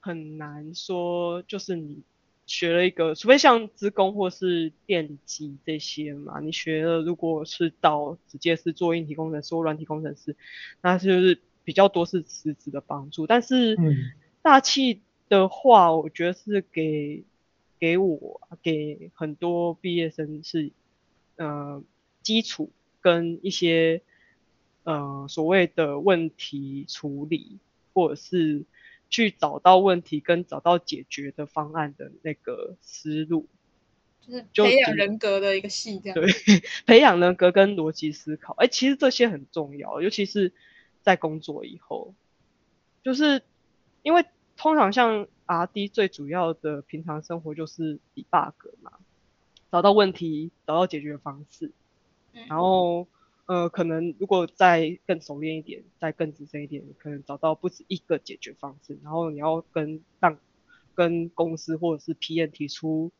[0.00, 2.02] 很难说，就是你
[2.46, 10.36] 学了一个，除非像资工或是电机这些嘛，你学了，如果是到直接是做硬体工程师或软体工程师，
[10.80, 13.26] 那就是比较多是实质的帮助。
[13.26, 13.76] 但是
[14.42, 17.24] 大气的话，我觉得是给
[17.78, 20.70] 给我给很多毕业生是，
[21.36, 21.82] 呃。
[22.22, 24.02] 基础跟一些
[24.82, 27.58] 呃所谓的问题处理，
[27.94, 28.64] 或者是
[29.08, 33.46] 去找到问题跟找到解决的方案的那个思路，
[34.52, 36.14] 就是培养人格的一个系这样。
[36.14, 36.26] 对，
[36.86, 40.52] 培养人格跟逻辑思考，哎、欸，其实这些很重要，尤其是
[41.02, 42.14] 在工作以后，
[43.02, 43.42] 就是
[44.02, 44.24] 因为
[44.56, 48.92] 通常像 RD 最主要的平常生活就是 debug 嘛，
[49.70, 51.72] 找到问题，找到解决的方式。
[52.48, 53.08] 然后，
[53.46, 58.98] 呃，可能如果再更熟练一点，再更资深一点，可能找到不止一个解决方式。
[59.02, 60.36] 然后你要跟让
[60.94, 63.12] 跟公司或者是 PM 提出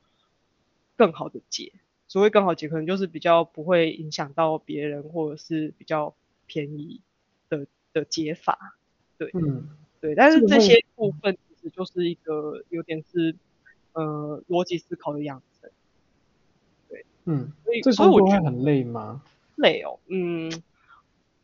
[0.97, 1.73] 更好的解。
[2.09, 6.15] 所谓更好解，可能就是比较不会影响到别人，或者是比较
[6.47, 7.01] 便宜
[7.49, 8.77] 的的解法。
[9.19, 9.69] 对，嗯，
[10.01, 10.15] 对。
[10.15, 13.35] 但是这些部分其实就是一个有点是
[13.93, 15.71] 呃逻辑思考的养成。
[16.89, 17.05] 对。
[17.27, 19.23] 嗯，所以所以我觉得很累吗？
[19.57, 20.51] 累哦，嗯，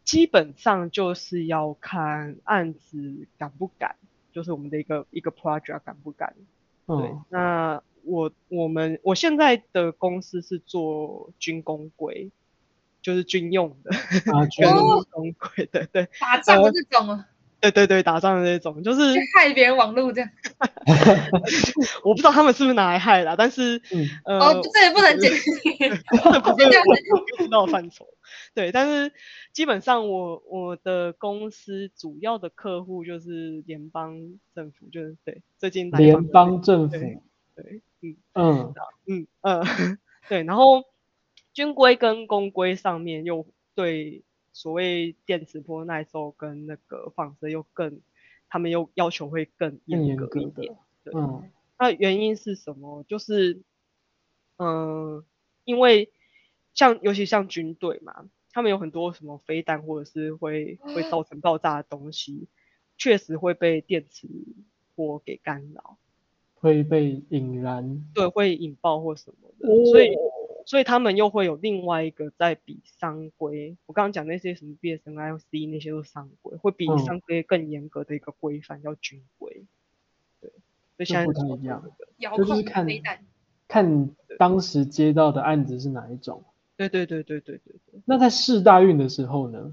[0.04, 3.96] 基本上就是要看案子敢不敢，
[4.32, 6.34] 就是我们的一个一个 project 敢不敢。
[6.86, 12.30] 嗯、对，那我我们我现在的公司是做军工规，
[13.00, 13.90] 就是军用的，
[14.32, 14.66] 啊， 军
[15.10, 17.28] 工规，对对，打仗的这种啊。
[17.62, 20.28] 对对对，打仗的那种，就是害别人网路这样。
[22.02, 25.48] 我不知道他们是不是拿来害的，但是，嗯、呃，哦，这也不能解释，
[26.42, 26.66] 不是
[27.14, 28.04] 我不知道范畴。
[28.52, 29.12] 对，但是
[29.52, 34.18] 基本上我我的公司主要的客户就是联邦
[34.56, 37.20] 政府，就是对最近联邦政府，对，
[37.54, 38.74] 对嗯嗯
[39.06, 39.98] 嗯嗯，
[40.28, 40.82] 对，然后
[41.54, 43.46] 军规跟公规上面又
[43.76, 44.24] 对。
[44.52, 48.00] 所谓电磁波耐受跟那个放射又更，
[48.48, 50.76] 他们又要求会更严格一点。
[51.02, 53.02] 对，嗯，那原因是什么？
[53.08, 53.62] 就是，
[54.56, 55.24] 嗯、呃，
[55.64, 56.10] 因为
[56.74, 62.48] 像尤其像军队嘛，他们有很多什么飞弹或者是会会造成爆炸的东西，
[62.98, 64.28] 确实会被电磁
[64.94, 65.96] 波给干扰，
[66.54, 70.14] 会被引燃，对，会引爆或什么的，哦、所以。
[70.66, 79.64] 所以他们又会有另外一个在比商规，我刚刚讲那些什么 BSNLC 那些都是商规，会比商规更严格的一个规范叫军规。
[80.40, 80.50] 对，
[80.96, 81.82] 所以现在不太一样，
[82.36, 82.86] 就是看
[83.68, 86.44] 看当时接到的案子是哪一种。
[86.76, 88.00] 对对对对对对对。
[88.04, 89.72] 那在试大运的时候呢？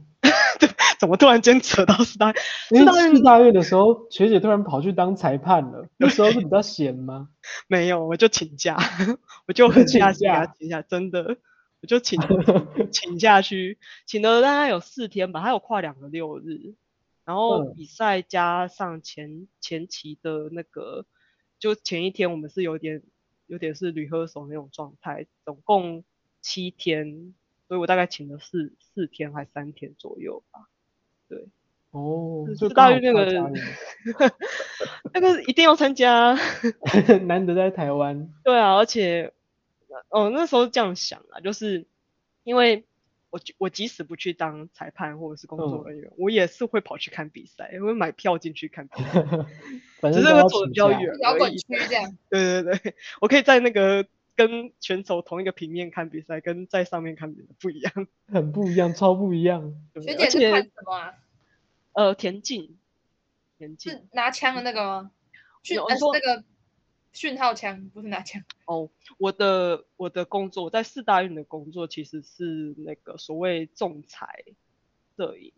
[0.99, 2.33] 怎么突然间扯到四大？
[2.71, 5.87] 因为四大运的时候，学姐突然跑去当裁判了。
[5.97, 7.29] 那时候是比较闲吗？
[7.67, 8.77] 没有，我就请假，
[9.47, 11.37] 我就很请假，请假，真的，
[11.81, 12.19] 我就请
[12.91, 16.75] 请假去，请了大概有四天吧，还有跨两个六日，
[17.23, 21.05] 然后比赛加上前前期的那个，
[21.59, 23.03] 就前一天我们是有点
[23.47, 26.03] 有点是 rehearsal 那种状态，总共
[26.41, 27.33] 七天，
[27.69, 30.67] 所以我大概请了四四天还三天左右吧。
[31.29, 31.47] 对，
[31.91, 33.51] 哦，就大于那个，
[35.13, 36.37] 那个一定要参加，
[37.25, 38.29] 难得在台湾。
[38.43, 39.31] 对啊，而且，
[40.09, 41.85] 哦，那时候这样想啊，就是
[42.43, 42.83] 因为
[43.29, 49.23] 我我即使不去当裁判或者是工作人员，嗯、我也是会跑去看比赛，我会买票进去看比赛，
[50.01, 52.17] 反正只是会走的比较远，摇滚区这样。
[52.29, 54.03] 对对对，我可以在那个
[54.39, 59.75] 跟选手同一个平面看比赛，跟在上面看比赛不一样，很不一样，超不一样。
[59.95, 61.13] 学姐是看什么啊？
[61.91, 62.77] 呃，田径，
[63.57, 65.11] 田径是拿枪的那个吗？
[65.61, 66.45] 讯，呃，是那个
[67.11, 68.41] 讯号枪，不是拿枪。
[68.63, 74.45] 哦，我的我的工作，我在四大运的工作其实是那个所谓仲裁
[75.17, 75.51] 摄影，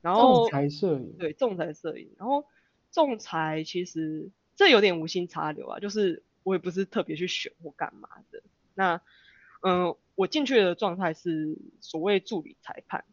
[0.00, 2.46] 然后仲裁摄影，对，仲裁摄影，然后
[2.90, 8.40] 仲裁其实这有点无心插柳啊，就是我也不是特别去选或干嘛的。
[8.74, 9.02] 那
[9.62, 13.04] 嗯，呃，我进去的状态是所谓助理裁判，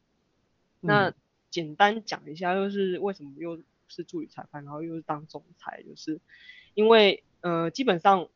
[0.80, 1.10] 那。
[1.10, 1.16] 嗯
[1.52, 6.22] 简单讲一下，就是为什么又是助理裁判，然后又是当总裁，就是
[6.76, 8.30] 因为呃，基本上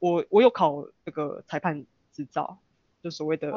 [0.00, 2.58] 我我有考这个裁判执照，
[3.04, 3.52] 就所谓的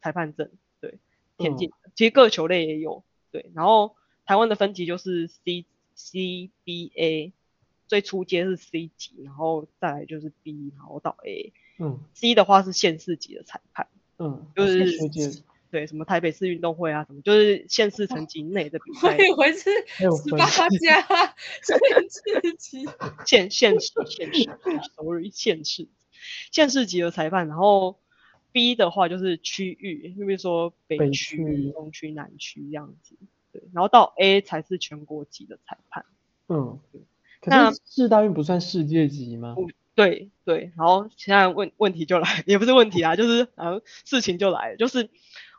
[0.00, 0.48] 裁判证，
[0.80, 1.00] 对，
[1.36, 7.32] 田径，其实各球类也有，对，然后台湾的分级就是 C C B A，
[7.92, 14.96] 最初阶是 C 级，然后再来就是 B，然后到 A，嗯，C 的话是县市级的裁判，嗯，就是
[15.70, 19.68] 对什么台北市运动会啊什么，就是县市层级内的比我赛，以为是
[20.24, 21.76] 十八家县
[22.08, 22.88] 市级，
[23.26, 24.48] 县县市县市
[24.96, 25.86] ，sorry 县市
[26.50, 28.00] 县市级的裁判，然后
[28.52, 33.16] B 的话就是区域，就比如说北北区、区东区、南区这样子，
[33.52, 36.06] 对，然后到 A 才是全国级的裁判。
[36.48, 36.98] 嗯，可
[37.44, 39.56] 那是世大运不算世界级吗？
[39.94, 45.10] 对对，然后现在问问题就来，也不是问题啊，就是然后事情就来了，就是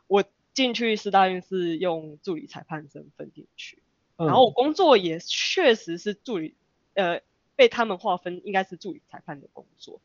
[0.08, 3.82] 我进去四大运是用助理裁判身份进去，
[4.16, 6.54] 嗯、然后我工作也确实是助理，
[6.94, 7.20] 呃，
[7.54, 10.00] 被他们划分应该是助理裁判的工作，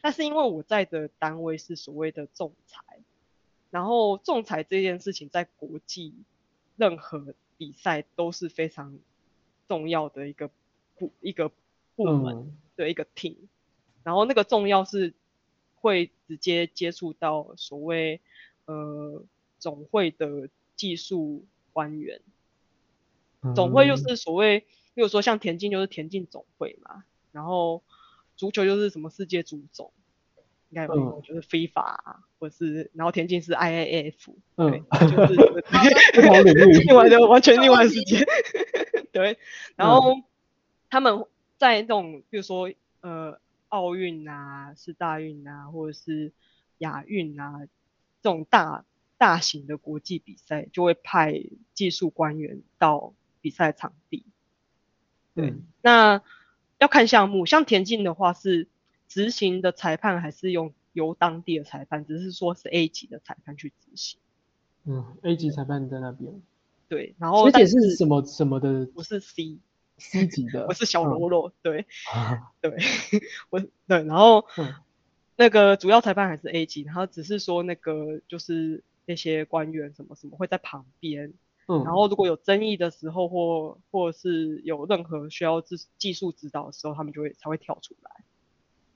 [0.00, 2.82] 但是因为我在的单位是所谓的仲裁，
[3.70, 6.14] 然后仲裁这件事情在国际
[6.76, 8.98] 任何比赛都是非常
[9.68, 10.50] 重要的一个
[10.98, 11.50] 部一个
[11.96, 13.34] 部门的一个 team。
[13.34, 13.48] 嗯
[14.04, 15.14] 然后那个重要是
[15.76, 18.20] 会直接接触到所谓
[18.66, 19.24] 呃
[19.58, 22.20] 总会的技术官员，
[23.54, 24.60] 总会就是所谓，
[24.92, 27.82] 比如说像田径就是田径总会嘛，然后
[28.36, 29.90] 足球就是什么世界足总，
[30.68, 35.34] 应该有听过，就是 FIFA、啊、或是，然后田径是 IAAF，嗯，对，就是
[36.84, 38.22] 另外的完全另外的世界，
[39.12, 39.38] 对，
[39.76, 40.24] 然后、嗯、
[40.94, 41.26] 他们
[41.58, 43.40] 在那种比如说呃。
[43.70, 46.30] 奥运啊，是大运啊，或者是
[46.78, 47.66] 亚运啊，
[48.22, 48.84] 这种大
[49.18, 54.24] 大型的国际比赛，就会派技术官员到比赛场地。
[55.34, 56.22] 对，嗯、那
[56.78, 58.68] 要看项目，像田径的话是
[59.08, 64.20] 执行的裁判还是用由当地的裁判，只是说是 A 级的裁判去执行。
[64.84, 66.40] 嗯，A 级裁判在那边。
[66.86, 68.86] 对，然后而且是什么什么的？
[68.86, 69.58] 不是 C。
[69.96, 72.76] C 级的，我是小喽啰，嗯、对， 啊、对，
[73.48, 74.74] 我对，然后、嗯、
[75.36, 81.32] 那个主要裁判还是 A 级，然后只是说那个就是那些官员什么什么会在旁边，
[81.68, 88.10] 嗯，然后如果有争议的时候或或是有任何需要技技术指导的时候，他们就会才会跳出来，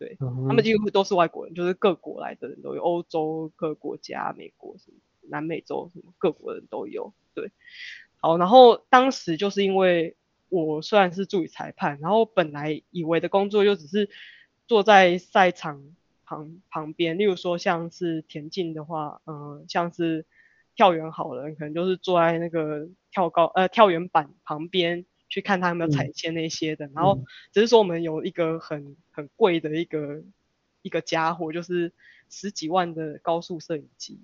[0.01, 4.97] 对，嗯、他们几乎都是外国人，就是各国来的人都有，欧洲各国家、美国什么、
[5.29, 7.53] 南美洲什么各国人都有，对，
[8.17, 10.17] 好，然后当时就是因为。
[10.51, 14.09] 我虽然是助理裁判，然后本来以为的工作就只是
[14.67, 15.83] 坐在赛场
[16.25, 20.25] 旁旁边，例如说像是田径的话，嗯、呃，像是
[20.75, 30.23] 跳远好了，可能就是坐在那个跳高呃跳远板旁边去看他有没有踩线那些的，嗯、然后只是说我们有一个很很贵的一个
[30.83, 31.93] 一个家伙，就是
[32.31, 34.19] 十几万的高速摄影机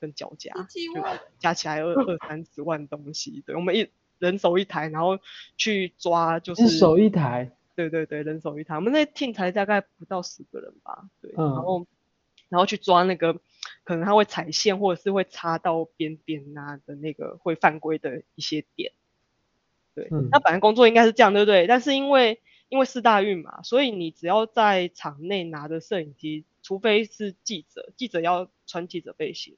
[0.00, 1.02] 跟脚架，就
[1.38, 3.88] 加起来二二三十万东西，对，我们一。
[4.20, 5.18] 人手一台，然后
[5.56, 8.76] 去抓，就是人手一台，对对对，人手一台。
[8.76, 11.86] 我们那 team 才大概不到十个人吧，对，嗯、然后
[12.48, 13.34] 然后去抓那个
[13.82, 18.92] 可能他会踩线或者是会插到边边啊的那个会犯规的一些点，
[19.94, 21.66] 对，嗯、那本来工作应该是这样，对不对？
[21.66, 29.56] 但是因为因为四大运嘛，所以你只要在场内拿着摄影机，除非是记者，记者要穿记者背心。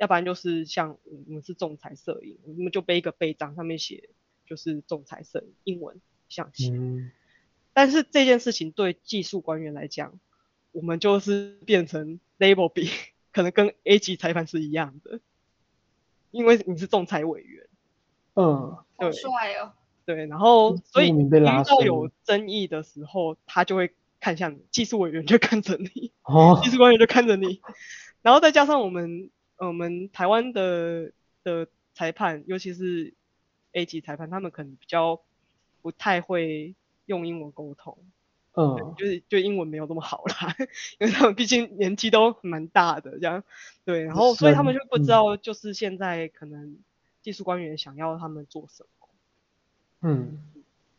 [0.00, 4.08] 要不然就是像我们是仲裁摄影，我们就背一个背章，上面写
[4.46, 6.70] 就是仲裁摄影，英文像写。
[6.70, 7.12] 嗯、
[7.74, 10.18] 但是这件事情对技术官员来讲，
[10.72, 12.88] 我们就是变成 label 比
[13.30, 15.20] 可能跟 A 级裁判是一样的，
[16.30, 17.68] 因为你是仲裁委员。
[18.32, 19.74] 嗯，对，好帅哦。
[20.06, 27.60] 对，然后所以遇到有争议的时候，嗯、他就会看向你，技术委员就看着你，哦、技术官员就看着你，
[28.22, 29.30] 然后再加上我们。
[29.66, 31.12] 我们台湾的
[31.44, 33.12] 的裁判，尤其是
[33.72, 35.20] A 级裁判，他们可能比较
[35.82, 37.98] 不太会用英文沟通，
[38.54, 40.56] 嗯，就是就英文没有那么好啦，
[40.98, 43.44] 因为他们毕竟年纪都蛮大的，这样，
[43.84, 46.78] 对，然后所以他们就不知道，就是现在可能
[47.20, 49.08] 技术官员想要他们做什么，
[50.00, 50.38] 嗯，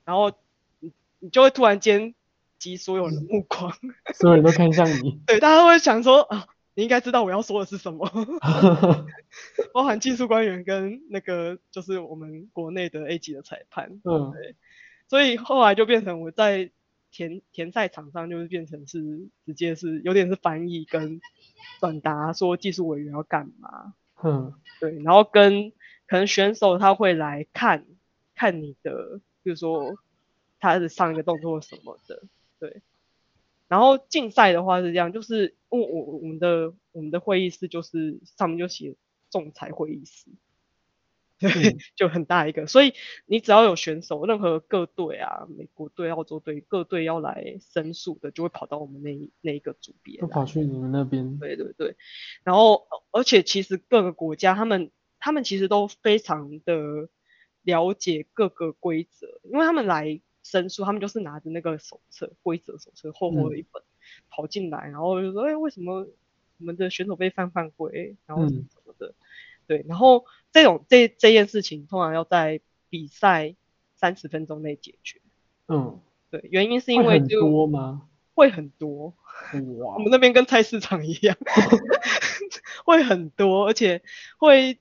[0.05, 0.31] 然后
[0.79, 2.13] 你你就会突然间
[2.59, 3.73] 集所有人的目光，
[4.13, 6.47] 所有人都看向你， 对，大家都会想说啊。
[6.73, 8.09] 你应该知道我要说的是什么，
[9.73, 14.55] 包含技术官员跟那个就是我们国内的 A 级的裁判，嗯，对，
[15.09, 16.71] 所以后来就变成我在
[17.11, 21.19] 田田赛场上就是变成是直接是有点是翻译跟
[21.81, 23.93] 转达说技术委员要干嘛，
[24.23, 25.71] 嗯，对，然后跟
[26.07, 27.85] 可能选手他会来看
[28.33, 29.97] 看你的，比如说
[30.59, 32.23] 他是上一个动作什么的，
[32.59, 32.81] 对。
[33.71, 38.97] 然后竞赛的话是这样，就是我我我们的我们的会议室就是上面就写
[39.29, 40.29] 仲裁会议室，
[41.39, 42.67] 对，就很大一个。
[42.67, 42.93] 所以
[43.25, 51.37] 你只要有选手，任何各队啊，美国队、澳洲队各队要来申诉的，就会跑到我们那一那一个组别，都跑去你们那边。
[51.39, 51.95] 对对对。
[52.43, 57.07] 然后，而且其实各个国家他们他们其实都非常的
[57.61, 60.19] 了解各个规则，因为他们来
[60.51, 66.05] 申诉，他们就是拿着那个手册、规则手册厚厚的一本、嗯、跑进来，然后就说：“哎，为什么
[66.57, 69.07] 我们的选手被犯犯规？”然后什么的。
[69.07, 69.13] 嗯
[69.67, 73.55] 对，然后这种这这件事情通常要在比赛
[73.95, 75.21] 三十分钟内解决。
[75.69, 78.09] 嗯，对，原因是因为就多吗？
[78.33, 79.13] 会很多，
[79.77, 81.37] 哇， 我们那边跟菜市场一样，
[82.83, 84.01] 会很多，而且
[84.37, 84.77] 会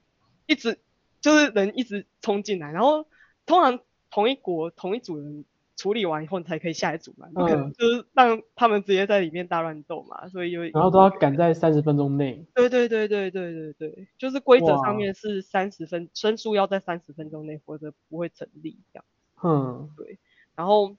[0.47, 0.81] 一直
[1.21, 3.07] 就是人一直冲进来，然后
[3.47, 3.79] 通常
[4.11, 5.45] 同一国同一组人。
[5.81, 12.45] 处理完以后，你才可以下一组嘛，不可能就是让他们直接在里面大乱斗嘛，所以有然后都要赶在三十分钟内。
[12.55, 19.05] 对对对对对对对，就是规则上面是三十分，申诉要在三十分钟内，否则不会成立这样。
[19.43, 20.19] 嗯，对。
[20.55, 20.95] 然后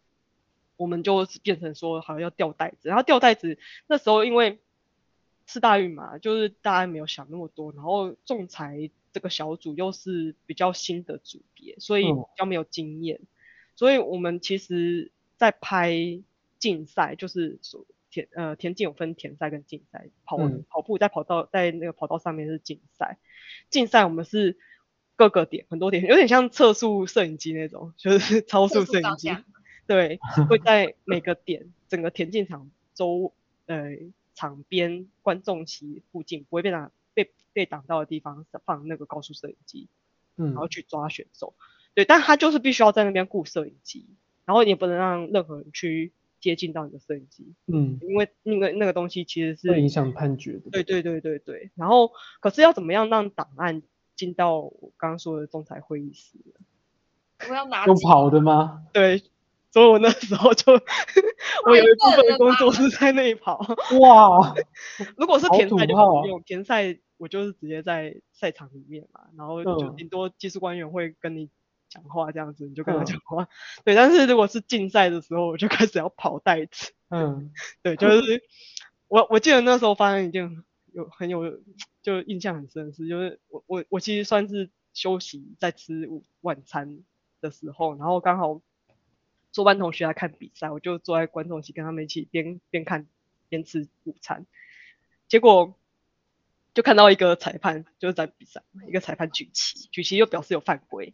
[0.77, 4.57] 我们就变成说，好像要吊袋子，然后吊袋子那时候因为
[5.45, 13.19] 是大运嘛，就是大家没有想那么多，然后仲裁这个小组又是比较新的组别，所以比较没有经验。
[13.21, 13.27] 嗯
[13.75, 16.21] 所以我们其实，在拍
[16.59, 23.17] 竞赛，就是说田呃田径有分田赛跟竞赛，跑、嗯、跑步在跑道在那个跑道上面是竞赛，
[23.69, 24.57] 竞赛我们是
[25.15, 29.29] 各个点很多点，有点像测速摄影机那种，就是 超速摄影机，
[29.87, 30.19] 对，
[30.49, 33.33] 会在每个点整个田径场周
[33.65, 33.97] 呃
[34.35, 39.87] 场边观众席附近不会被挡被被挡到的地方放那个高速摄影机，
[40.35, 41.55] 嗯，然后去抓选手。
[41.93, 44.05] 对，但他就是必须要在那边雇摄影机，
[44.45, 50.69] 然后你也不能让任何人去接近到你的摄影机，嗯，因为那个那个东西其实是会影响判决的。
[50.71, 51.69] 对对对对对。
[51.75, 53.81] 然后，可是要怎么样让档案
[54.15, 56.37] 进到我刚刚说的仲裁会议室？
[57.49, 58.83] 我要拿用跑的吗？
[58.93, 59.21] 对，
[59.71, 60.71] 所以我那时候就
[61.67, 63.57] 我有一部分的工作是在那里跑。
[63.99, 64.55] 哇，
[65.17, 71.49] 如果是田赛就不用，田赛我就是直接在赛场里面嘛，然后就顶多技术官员会跟你。
[71.91, 73.43] 讲话这样子，你就跟他讲话。
[73.43, 73.47] 嗯、
[73.83, 76.93] 对，但是如果是竞赛的时候，我就开始要跑带子。
[77.09, 77.51] 嗯，
[77.83, 78.41] 对，就是
[79.09, 80.63] 我我记得那时候发生一件
[80.93, 81.59] 有很有
[82.01, 87.03] 就印象很深的事，就是我我我其实算是休息在吃午晚餐
[87.41, 88.61] 的时候，然后刚好
[89.51, 93.05] 坐班同学来看比赛，我就坐在观众席跟他们一起边边看
[93.49, 94.45] 边吃午餐，
[95.27, 95.75] 结果
[96.73, 101.13] 就看到一个裁判就是在比赛，一个裁判举旗，举旗又表示有犯规。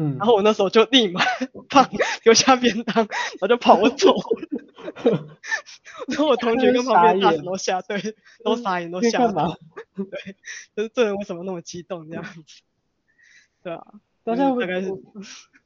[0.00, 1.20] 嗯，然后我那时候就立马
[1.68, 1.86] 放
[2.24, 3.06] 留下便当，
[3.42, 4.14] 我就跑走。
[6.08, 9.58] 然后我同学跟旁边大人都吓，对，都傻眼，都吓到。
[9.94, 10.36] 对，
[10.74, 12.62] 就是这人为什么那么激动这样子？
[13.62, 13.86] 对啊，
[14.24, 14.90] 大家大概是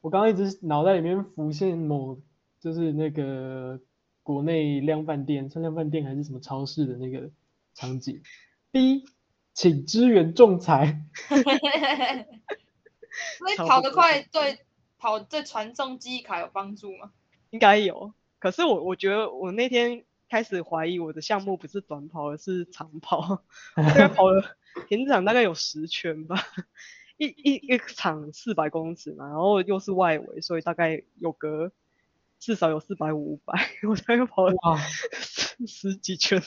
[0.00, 2.18] 我刚刚一直脑袋里面浮现某
[2.58, 3.78] 就是那个
[4.24, 7.30] 国内量贩店，是量贩店还是什么超市的那个
[7.74, 8.20] 场景。
[8.72, 9.04] 第一，
[9.52, 11.04] 请支援仲裁。
[13.38, 14.58] 所以跑得快对
[14.98, 17.10] 跑对传送记忆卡有帮助吗？
[17.50, 23.44] 应该有，可是我我觉得我那天开始怀疑我的项目不是短跑，而是长跑。
[23.76, 24.56] 我大概跑了
[24.88, 26.36] 田径场大概有十圈吧，
[27.16, 31.70] 一一一场四百公尺嘛，然后又是外围，所以大概有个
[32.40, 33.54] 至少有四百五五百，
[33.88, 34.54] 我大概跑了
[35.12, 36.42] 十十几圈，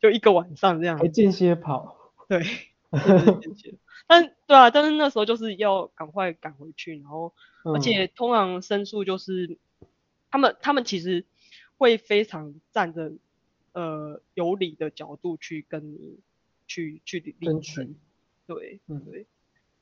[0.00, 0.98] 就一个晚上这样。
[0.98, 2.44] 还间歇跑，对。
[4.06, 7.34] 但对啊，但是那时候就是要赶快赶回去，然后
[7.64, 9.58] 而且通常申诉就是
[10.30, 11.26] 他们他们其实
[11.76, 13.12] 会非常站着
[13.72, 16.20] 呃有理的角度去跟你
[16.66, 17.96] 去去争取，
[18.46, 19.26] 对，嗯对，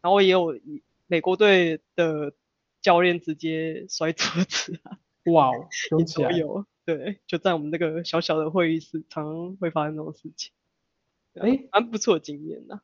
[0.01, 0.59] 然后也有
[1.07, 2.33] 美国队的
[2.81, 4.99] 教练直接摔桌子啊，
[5.33, 5.53] 哇，
[6.33, 10.53] 也有，对，就在我们那个小小的会议室，常常会发生这种事情，
[11.35, 12.81] 哎，蛮不错的经验呐。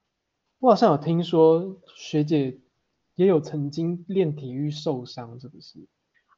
[0.62, 2.60] 我好像有听说学姐
[3.16, 5.88] 也有曾经练体育受伤，是不是？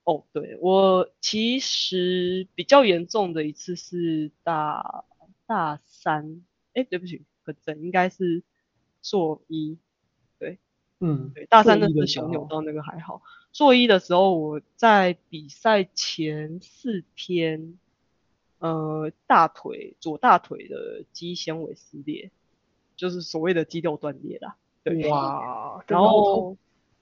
[0.04, 5.04] 哦，对，我其实比较严重的一次是大
[5.44, 8.42] 大三，哎，对不起，可能应该是
[9.02, 9.76] 硕一，
[10.38, 10.58] 对，
[11.00, 13.20] 嗯，对，大三那时候小扭到那个还好，
[13.52, 17.78] 硕一的时候我在比赛前四天，
[18.58, 22.30] 呃，大腿左大腿的肌纤维撕裂。
[22.97, 26.57] 就是所谓的肌肉断裂啦，对哇，然后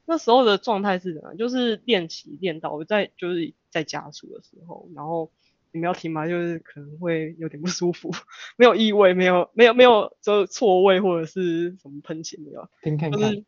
[0.04, 1.36] 那时候的状态是怎样？
[1.36, 5.30] 就是练习练到我在就是在加速的时候，然后
[5.70, 6.26] 你们要听吗？
[6.26, 8.10] 就是可能会有点不舒服，
[8.56, 13.44] 没有异味，没有没有没有就错位或者是什么喷气没有，听看看，就是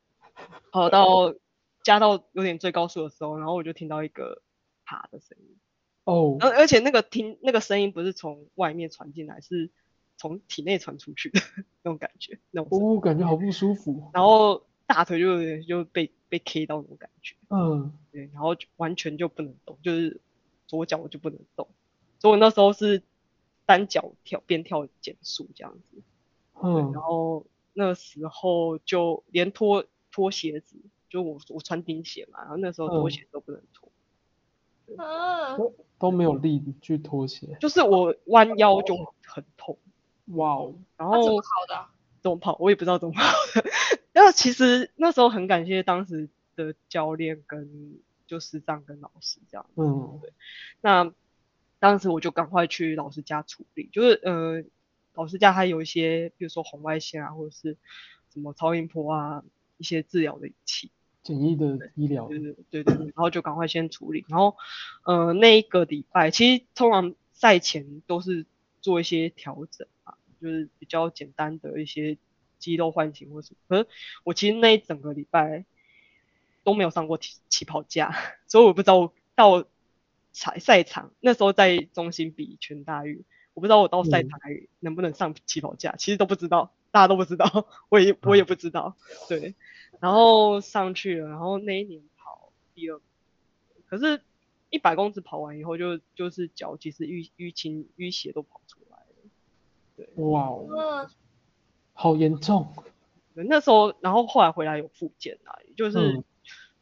[0.70, 1.34] 跑到
[1.82, 4.42] 加到有点最高速的时候，然后我就听到一个
[4.84, 5.56] 啪的声音。
[6.04, 9.70] 哦，而而且那个听那个声音不是从外面传进来，是
[10.16, 11.40] 从体内传出去的
[11.82, 14.10] 那种感觉，那种哦，感觉好不舒服。
[14.12, 17.34] 然后大腿就有点就被被 K 到那种感觉。
[17.48, 20.20] 嗯，对，然后就完全就不能动，就是
[20.66, 21.68] 左脚我就不能动，
[22.18, 23.02] 所以我那时候是
[23.66, 26.02] 单脚跳边跳减速这样子。
[26.62, 30.76] 嗯，然后那时候就连脱脱鞋子，
[31.08, 33.90] 就我我穿钉鞋嘛，然后那时候拖鞋都不能脱。
[34.96, 35.72] 嗯。
[35.96, 38.94] 都没有力去脱鞋，就是我弯腰就
[39.24, 39.78] 很痛，
[40.26, 40.74] 哇哦！
[40.96, 41.86] 然后怎么跑的？
[42.22, 42.56] 怎么跑？
[42.58, 43.22] 我也不知道怎么跑
[43.54, 43.70] 的。
[44.12, 50.32] 然后其实那时候很感谢当时的教练跟就师长跟老师这样，嗯，对。
[50.80, 51.12] 那
[51.78, 54.64] 当时我就赶快去老师家处理，就是呃，
[55.14, 57.76] 老师家还有一些，比如说红外线啊，或者是
[58.32, 59.44] 什么超音波啊，
[59.76, 60.90] 一些治疗的仪器。
[61.22, 64.56] 简易的医疗，对对对对，然后就赶快先处理，然后
[65.04, 68.44] 呃那一个礼拜，其实通常赛前都是
[68.82, 69.93] 做一些调整啊，
[70.40, 72.18] 就是比较简单的一些
[72.58, 73.58] 肌肉唤醒或什么。
[73.68, 73.88] 可是
[74.24, 75.64] 我其实那一整个礼拜
[76.62, 78.14] 都没有上过起起跑架，
[78.46, 79.64] 所以我不知道到
[80.32, 83.22] 赛赛场那时候在中心比全大运，
[83.54, 89.54] 我不知道我到赛场还能不能上起跑架，嗯、其实都不知道，大家都不知道， 我也我也不知道，嗯、对。
[90.00, 93.00] 然后上去了，然后那一年跑第二，
[93.86, 94.20] 可是，
[94.70, 98.83] 一百公尺跑完以后就就是脚其实淤淤青淤血都跑出来了，
[99.96, 101.08] 对，哇哦，
[101.92, 102.72] 好严重。
[103.34, 106.22] 那时候，然后后来回来有复健啦，就是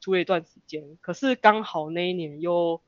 [0.01, 2.81] 住了一段时间，嗯、可是刚好那一年又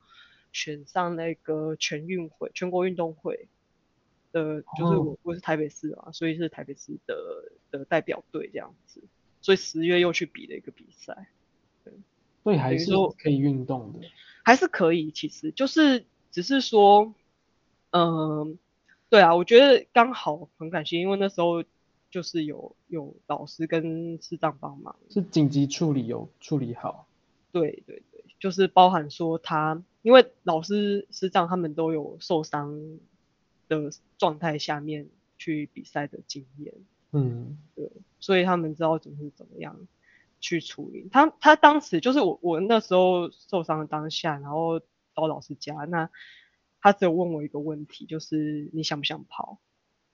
[0.53, 3.49] 选上那个全运会全国运动会
[4.33, 7.17] 的，就是我我是台北市嘛，所以是台北市的
[7.71, 9.03] 的代表队这样子。
[9.41, 11.29] 所以十月又去比了一个比赛，
[11.85, 11.93] 对，
[12.43, 14.01] 所以还是可以运动的，
[14.43, 17.15] 还是可以，其实就是只是说，
[17.91, 18.57] 嗯、呃，
[19.11, 21.63] 对啊，我觉得刚好很感谢，因为那时候
[22.11, 27.07] 就是有有老师跟师长帮忙，是紧急处理有处理好，
[27.53, 32.99] 对对对，就是包含说他，因为老师师长他们都有受伤
[33.69, 36.75] 的状态下面去比赛的经验。
[37.13, 39.79] 嗯，对，所以他们知道怎么是怎么样
[40.41, 41.09] 去处理。
[41.13, 44.81] 他他当时就是我我那时候受伤的当下，然后
[45.15, 46.11] 到老师家，那
[46.85, 49.59] 他只有问我一个问题，就是你想不想跑？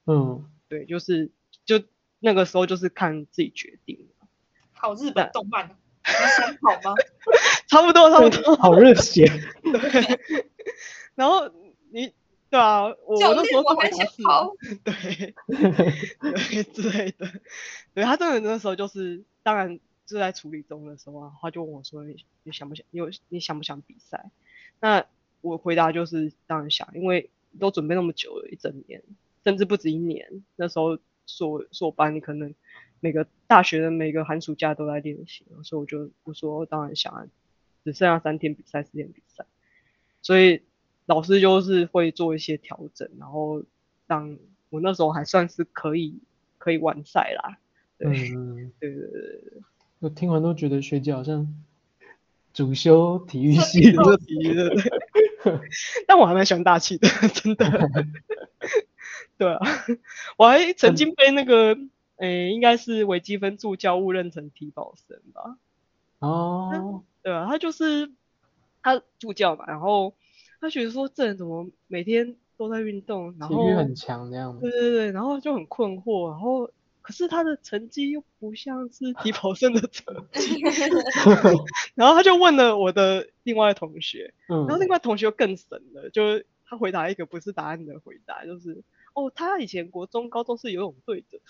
[0.07, 1.33] 嗯，对，就是
[1.65, 1.83] 就
[2.21, 4.07] 那个时候就是看自己决定。
[4.71, 5.67] 好日本动漫，
[6.07, 6.95] 你想跑吗？
[7.67, 9.27] 差不多差不多， 好热血。
[9.65, 10.47] 对，
[11.17, 11.51] 然后
[11.91, 12.15] 你。
[12.51, 14.53] 对啊，我我那时候还想跑，
[14.83, 17.29] 对，对之类的。
[17.95, 22.85] 对，他真的那时候就是，当然就在处理中的时候啊，他就问我说：“你你想不想？
[22.91, 24.33] 你有你想不想比赛？”
[24.83, 25.07] 那
[25.41, 29.03] 我回答就是当然想，因为都准备那么久了，一整年，
[29.45, 30.43] 甚至不止一年。
[30.57, 32.55] 那时候硕硕班，你可能
[33.01, 37.27] 每个大学的每个寒暑假都在练习，所以我就我说当然想啊，
[37.85, 39.45] 只剩下三天比赛，四天比赛，
[40.23, 40.63] 所以。
[41.07, 43.65] 老师就是会做一些调整，然后
[44.07, 44.39] 让
[44.69, 46.21] 我那时候还算是可以
[46.57, 47.59] 可以完赛啦。
[47.99, 49.53] 对，嗯，对对对对。
[49.99, 51.53] 我听完都觉得学姐好像
[52.55, 54.73] 主修体育系的体育的，
[56.07, 57.67] 但我还蛮喜欢大气的， 真的。
[59.39, 59.61] 对啊，
[60.37, 61.75] 我还曾经被那个
[62.17, 65.57] 诶、欸，应该是微积分助教误认成体保生吧。
[66.21, 67.03] 哦。
[67.23, 68.11] 对啊，他就是
[68.83, 70.15] 他助教嘛，然后。
[70.63, 74.61] 他觉得说这人怎么每天都在运动，然后体育很强这样子。
[74.61, 76.71] 对对对，然后就很困惑，然后
[77.03, 80.61] 可是他的成绩又不像是体保生的成绩，
[81.95, 88.83] 然后他就问了我的另外同学，嗯、然后另外同学又更神了，就是他回答一个不是答案的回答，就是
[89.15, 91.41] 哦，他以前国中、高中是游泳队的。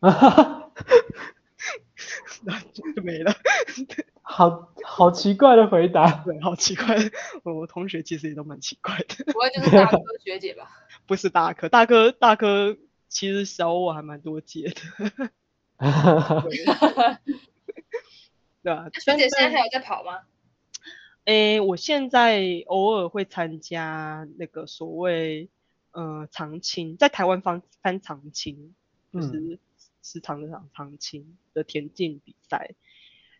[2.44, 3.32] 那就没了，
[4.20, 6.94] 好好奇怪的回答，对，好奇怪。
[7.42, 9.32] 我我同学其实也都蛮奇怪的。
[9.32, 10.68] 不会就是大科学姐吧？
[11.06, 12.76] 不是大哥，大哥大科
[13.14, 15.30] 其实小我还蛮多届的。
[18.62, 20.20] 对啊，学姐现在还有在跑吗？
[21.24, 25.48] 诶，我现在偶尔会参加那个所谓
[25.92, 28.74] 呃长青，在台湾翻翻长青，
[29.12, 29.28] 就是。
[29.38, 29.58] 嗯
[30.06, 32.74] 时常的场长青的田径比赛，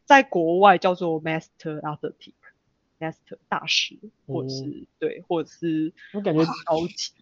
[0.06, 7.12] 在国外叫做 Master Athletic，Master 大师，或者是、嗯、对，或者是我感觉超级，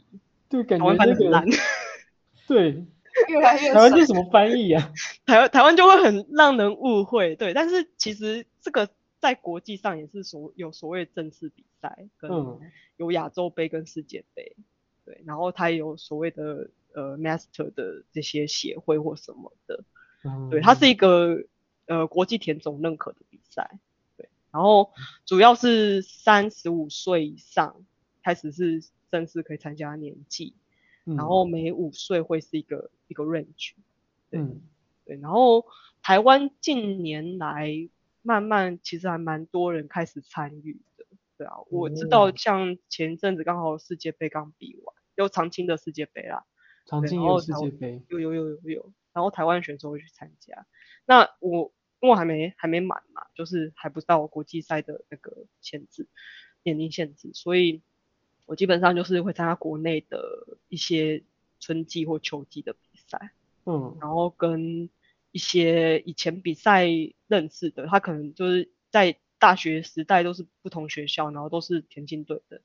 [0.48, 1.44] 对，感觉那个难，
[2.53, 2.84] 对，
[3.28, 4.92] 越来越台湾这什么翻译啊？
[5.24, 7.55] 台湾台湾就会很让人误会，对。
[7.55, 12.30] 但是其实这个在国际上也是所有所谓正式比赛，跟
[12.98, 14.55] 有亚洲杯跟世界杯，
[15.07, 15.22] 对。
[15.24, 19.84] 然后它也有所谓的呃 Master 的这些协会或什么的，
[20.24, 21.44] 嗯、对，它是一个
[21.86, 23.78] 呃国际田总认可的比赛，
[24.18, 24.28] 对。
[24.50, 24.92] 然后
[25.24, 27.82] 主要是三十五岁以上
[28.22, 30.55] 开始是正式可以参加年纪。
[31.05, 33.72] 然后每五岁会是一个一个 range，
[34.30, 34.62] 对、嗯、
[35.05, 35.66] 对，然后
[36.00, 37.88] 台湾近年来
[38.22, 41.05] 慢慢其实还蛮多人开始参与的，
[41.36, 46.44] 对啊，我知道像前阵子刚好世界杯刚比完，有长青的世界杯啦，
[46.86, 50.66] 长青有世界杯，有有有有有，然后台湾选手会去参加，
[51.05, 56.09] 那我因为我还没还没满嘛，就是还不到国际赛的那个限制
[56.62, 57.82] 年龄限制，所以。
[58.53, 61.24] 我基本上就是会参加国内的一些
[61.59, 63.32] 春季或秋季的比赛，
[63.64, 64.90] 嗯，然后跟
[65.30, 66.86] 一些以前比赛
[67.28, 72.61] 认识的，他可能就是在大学时代都是不同学校，然后都是田径队的，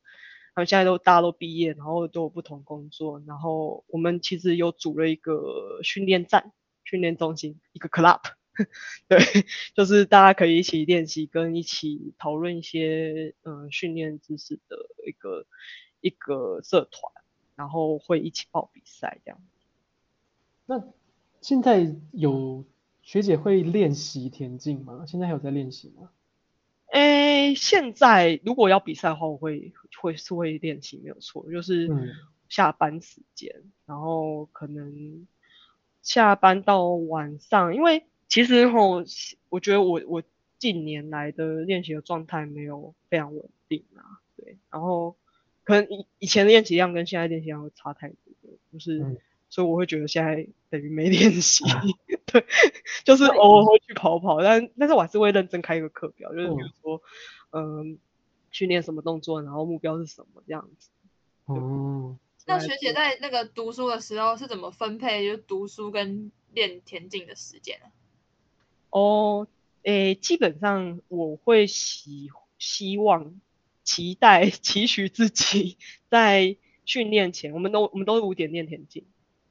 [0.54, 6.52] 他们现在都大家都毕业，然后都有不同工作，然后我们其实有组了一个训练站、
[6.84, 8.20] 训练中心，一个 club。
[9.08, 9.20] 对，
[9.76, 15.46] 就是大家可以一起练习，跟一起讨论一些嗯训练知识的一个
[16.02, 17.12] 一个社团，
[17.56, 19.40] 然后会一起报比赛这样。
[20.66, 20.84] 那
[21.42, 22.66] 现在有
[23.04, 25.06] 学姐会练习田径吗？
[25.08, 26.10] 现在还有在练习吗？
[26.92, 31.90] 诶，现在如果要比赛的话，我会会是会练习，没有错，就是
[32.50, 35.28] 下班时间，嗯、然后可能
[36.02, 38.06] 下班到晚上，因为。
[38.28, 39.04] 其实吼，
[39.50, 40.24] 我觉得我我
[40.58, 45.16] 近年来的练习的状态没有非常稳定啊，对，然后
[45.64, 48.18] 可能以以前的练习量跟现在练习量会差太多，
[48.74, 49.18] 就是、嗯、
[49.50, 51.84] 所以我会觉得现在等于没练习，啊、
[52.26, 52.46] 对，
[53.04, 57.02] 就是偶尔会去跑跑，但但是我还是会认真开一个课表，就是比如说，
[57.52, 57.98] 嗯，
[58.52, 60.90] 训练什么动作，然后目标是什么这样子。
[61.46, 67.86] 哦，那学姐在那个读书的时候是怎么分配，就是读书跟练田径的时间呢？
[68.90, 69.48] 哦，
[69.84, 73.40] 诶，基本上我会希希望、
[73.84, 75.78] 期待、期许自己
[76.10, 79.04] 在训练前，我们都我们都是五点练田径，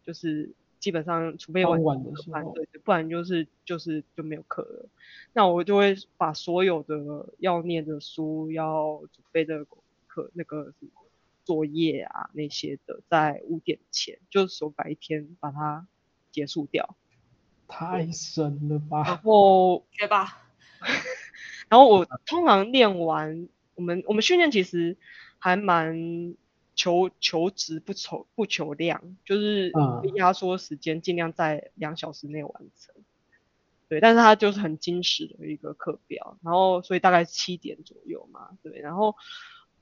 [0.04, 4.88] 就是基本上除非晚晚的时候，对，不然就是就是就没有课了。
[5.32, 9.66] 那我就会把所有的要念的书、要准备的
[10.06, 10.90] 课、那个什么
[11.44, 15.86] 作业啊那些的，在五点前，就是说白天把它
[16.32, 16.96] 结束掉。
[17.68, 19.02] 太神了吧！
[19.04, 20.42] 然后 学吧，
[21.68, 24.96] 然后我通常练完，我们我们训练其实
[25.38, 26.34] 还蛮
[26.74, 29.72] 求求质不求不求量，就是
[30.14, 32.94] 压缩时间，尽量在两小时内完成。
[32.96, 33.04] 嗯、
[33.88, 39.16] 对，但是它就是很精实的一个课表，然后所以大概七点左右嘛，对，然后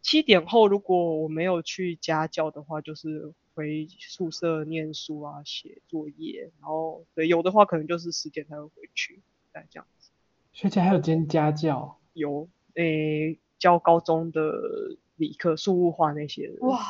[0.03, 3.33] 七点后如果我没有去家教的话，就是。
[3.55, 10.11] 回宿舍念书啊，写作业，然后对，有的话可能就是十点才会回去，再这样子。
[10.53, 11.99] 学姐还有兼家教？
[12.13, 16.67] 有，诶、欸，教高中的理科、数物化那些的。
[16.67, 16.81] 哇，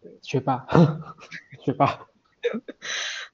[0.00, 0.66] 对，学霸，
[1.64, 2.08] 学霸。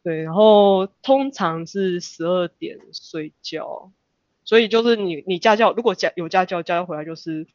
[0.03, 3.91] 对，然后通常是十二点睡觉，
[4.45, 7.47] 所以就是你你家教如果家有家教，家教回来就是，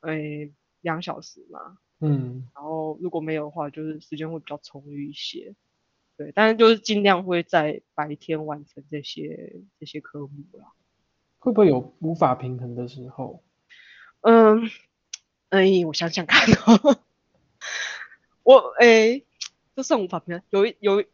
[0.00, 1.78] 诶、欸，两小时嘛。
[2.00, 5.54] 嗯，然后如果没有的话，就是时间会比较充裕一些，
[6.18, 10.72] 对，但是就是尽量会在白天完成这些这些科目啦。
[11.38, 13.42] 会不会有无法平衡的时候？
[14.20, 14.68] 嗯，
[15.48, 16.98] 哎，我想想看哦，
[18.42, 19.22] 我哎，
[19.76, 20.42] 这算无法平衡。
[20.50, 21.04] 有一有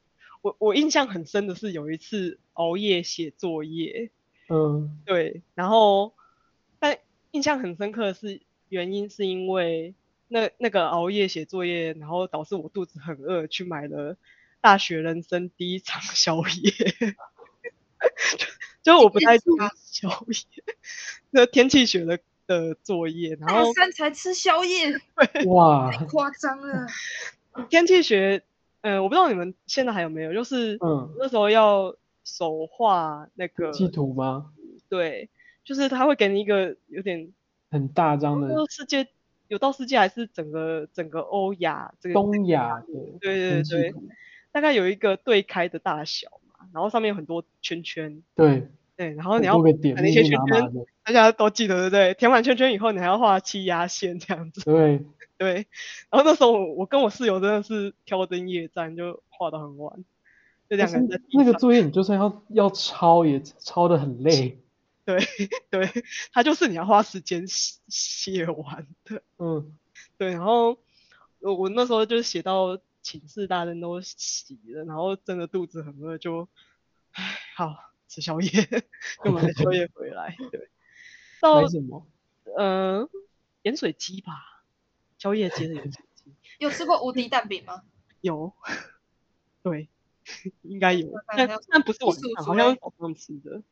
[0.42, 4.10] 我我印象很深的是有一次熬夜写作业，
[4.48, 6.14] 嗯，对，然后
[6.80, 6.98] 但
[7.30, 9.94] 印象很深刻的是原因是因为。
[10.32, 14.16] 那那个熬夜写作业，然后导致我肚子很饿，去买了
[14.60, 16.70] 大学人生第一场宵 夜，
[18.84, 20.64] 就，就我不太吃宵夜，
[21.30, 24.96] 那天气学的的作业，然后大三才吃宵夜，
[25.46, 26.86] 哇，太夸张了。
[27.68, 28.44] 天气学，
[28.82, 34.52] 嗯、呃，我不知道你们现在还有没有，就是嗯，那时候要手画那个地图吗？
[34.88, 35.28] 对，
[35.64, 37.32] 就是他会给你一个有点
[37.68, 39.08] 很大张的世界。
[39.50, 42.86] 有到世界还是整个整个欧亚这个东亚的，
[43.20, 43.94] 对对对，
[44.52, 49.64] 大概有一个对开的大小嘛，然后上面有很多圈圈，对对，然后你要把
[49.96, 50.72] 那些圈圈，
[51.02, 52.14] 大家都记得对不对？
[52.14, 55.04] 填完圈圈以后，你还要画气压线这样子，对
[55.36, 55.66] 对，
[56.10, 60.04] 然后那时候我跟我室友真的是挑灯夜战，就画到很晚，
[60.68, 64.58] 就两个人在那个作业你就算要要抄也抄的很累。
[65.18, 69.22] 对 对，它就是你要花时间写写完的。
[69.38, 69.76] 嗯，
[70.16, 70.78] 对，然后
[71.40, 76.48] 我我那时候就写到寝室大家都洗了，然后真的肚子很饿，就
[77.12, 77.76] 唉，好
[78.08, 78.50] 吃宵夜，
[79.24, 80.36] 就买宵夜回来。
[80.50, 80.68] 对，
[81.40, 82.06] 到什么？
[82.56, 83.10] 嗯、呃，
[83.62, 84.62] 盐水鸡吧，
[85.18, 86.34] 宵夜街的盐水鸡。
[86.58, 87.82] 有吃过无敌蛋饼吗？
[88.20, 88.52] 有，
[89.62, 89.88] 对，
[90.62, 93.62] 应该有，但但不是晚上，好像早上吃的。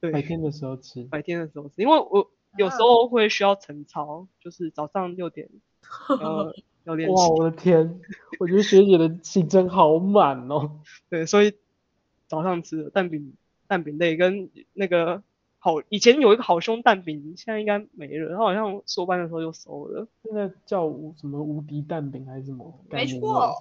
[0.00, 5.48] 对，白天的时候吃，白天的时候吃，因为我有时候会需要晨操，啊、就是早上六点，
[6.08, 7.10] 呃，要练。
[7.10, 8.00] 哇，我的天，
[8.38, 10.80] 我觉得学姐的行程好满哦。
[11.10, 11.54] 对，所以
[12.26, 13.34] 早上吃的蛋饼、
[13.66, 15.22] 蛋饼类跟那个
[15.58, 20.06] 好，以前有一个好兄蛋饼，现在应该没了，他好像收班的时候就收了。
[20.22, 22.72] 现在叫什么无敌蛋饼还是什么？
[22.90, 23.52] 没错。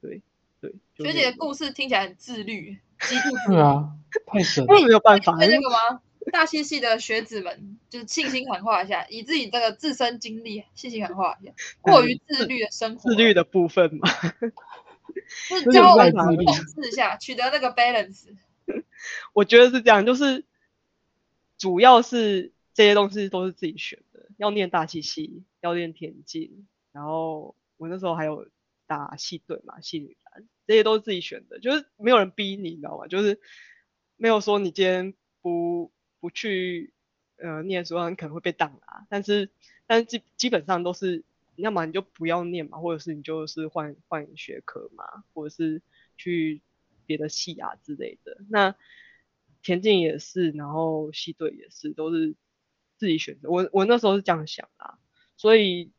[0.00, 0.22] 对
[0.60, 2.78] 对，学姐的故事听起来很自律。
[3.48, 3.92] 对啊，
[4.26, 5.36] 太神了， 没有办法。
[5.38, 6.00] 那个吗？
[6.32, 11.52] 大气系的学子们，就是信心喊话一下，以自己这个自身经历，信心喊话一下。
[11.80, 14.08] 过于自律的生活， 自律的部分嘛，
[15.48, 18.24] 就是教我们控制一下，取得那个 balance。
[19.32, 20.44] 我觉得是这样，就是
[21.58, 28.48] 主要是这些东西都是自己选的，要念大气系，要练田径，然后我那时候还有
[28.88, 30.16] 打戏队嘛，系女。
[30.66, 33.06] 这些都是自己选的，就是没有人逼你，你知道吗？
[33.06, 33.40] 就是
[34.16, 36.92] 没有说你今天不不去
[37.36, 39.06] 呃念书，你可能会被挡啊。
[39.08, 39.48] 但是
[39.86, 41.22] 但是基基本上都是，
[41.54, 45.82] 要么你就不要念嘛，或者是你就是换换学科嘛，或者是
[46.16, 46.60] 去
[47.06, 48.38] 别的系啊之类的。
[48.50, 48.74] 那
[49.62, 52.34] 田径也是，然后系队也是，都是
[52.96, 53.48] 自己选择。
[53.48, 54.98] 我我那时候是这样想啊，
[55.36, 55.92] 所以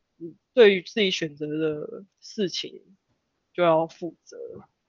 [0.53, 2.84] 对于自己选择的事情。
[3.58, 4.38] 就要负责，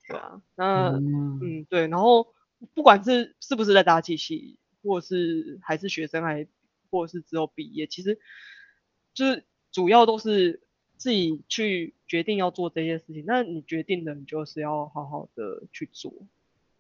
[0.07, 2.35] 对啊，那嗯，嗯对，然后
[2.75, 6.47] 不管是是不是在大气系，或是还是学生，还
[6.91, 8.21] 或者是之后毕业，其实
[9.15, 10.61] 就是主要都是
[10.99, 13.25] 自己去决定要做这些事情。
[13.27, 16.13] 那你决定的，你就是要好好的去做，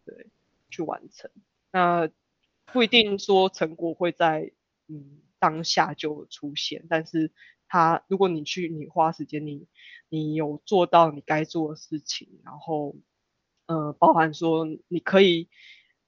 [0.04, 0.26] 对，
[0.68, 1.30] 去完成。
[1.72, 2.10] 那
[2.66, 4.52] 不一定说成果会在
[4.88, 7.30] 嗯当下就出现，但是。
[7.68, 9.66] 他，如果你去，你花时间，你
[10.08, 12.96] 你有做到你该做的事情，然后，
[13.66, 15.48] 呃，包含说你可以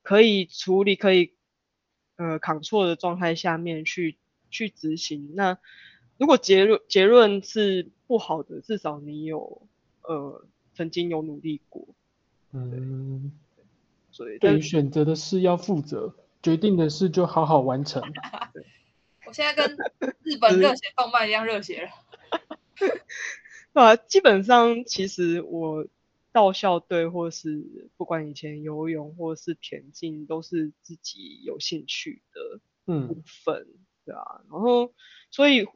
[0.02, 1.34] 可以处理，可以
[2.16, 4.16] 呃抗挫的状态下面去
[4.50, 5.34] 去执行。
[5.34, 5.58] 那
[6.16, 9.68] 如果结论结论是不好的，至少你有
[10.02, 11.86] 呃曾经有努力过。
[12.52, 13.32] 嗯，
[14.10, 18.02] 所以对于选择的事要负责，决定的事就好好完成。
[18.52, 18.64] 对。
[19.30, 19.76] 我现在跟
[20.24, 21.90] 日本热血动漫一样热血了。
[23.74, 25.86] 啊，基本上其实我
[26.32, 32.60] 到校队或是不管以前游泳或是田径，都是自己有兴趣的
[33.06, 34.42] 部分，嗯、对啊。
[34.50, 34.92] 然后
[35.30, 35.68] 所以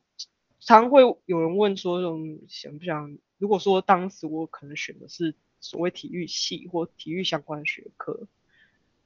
[0.59, 3.17] 常会有人问说，这种想不想？
[3.39, 8.27] 如果说当时我可能选的是所谓体育系或体育相关学科，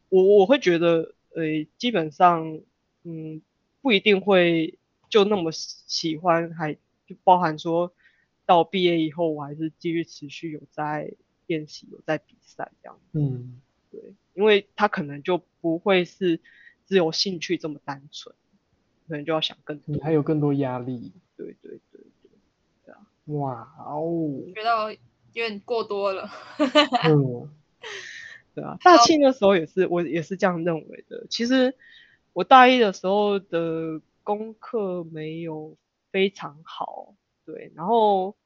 [0.08, 2.62] 我我会觉得，呃，基本上，
[3.02, 3.42] 嗯。
[3.88, 4.78] 不一定会
[5.08, 7.90] 就那么喜欢，还就包含说
[8.44, 11.14] 到毕业以后，我还是继续持续有在
[11.46, 13.00] 练习，有在比赛这样。
[13.12, 13.98] 嗯，对，
[14.34, 16.38] 因为他可能就不会是
[16.84, 18.36] 只有兴趣这么单纯，
[19.08, 21.10] 可能就要想更多，你还有更多压力。
[21.34, 22.30] 对对对对，
[22.84, 23.00] 对啊。
[23.24, 24.92] 哇哦，觉得
[25.32, 26.28] 有点过多了。
[27.04, 27.48] 嗯，
[28.54, 31.26] 对啊，大庆的时候也是，我也是这样认为的。
[31.30, 31.74] 其实。
[32.38, 35.76] 我大一的时候的功课没有
[36.12, 38.36] 非常好，对，然后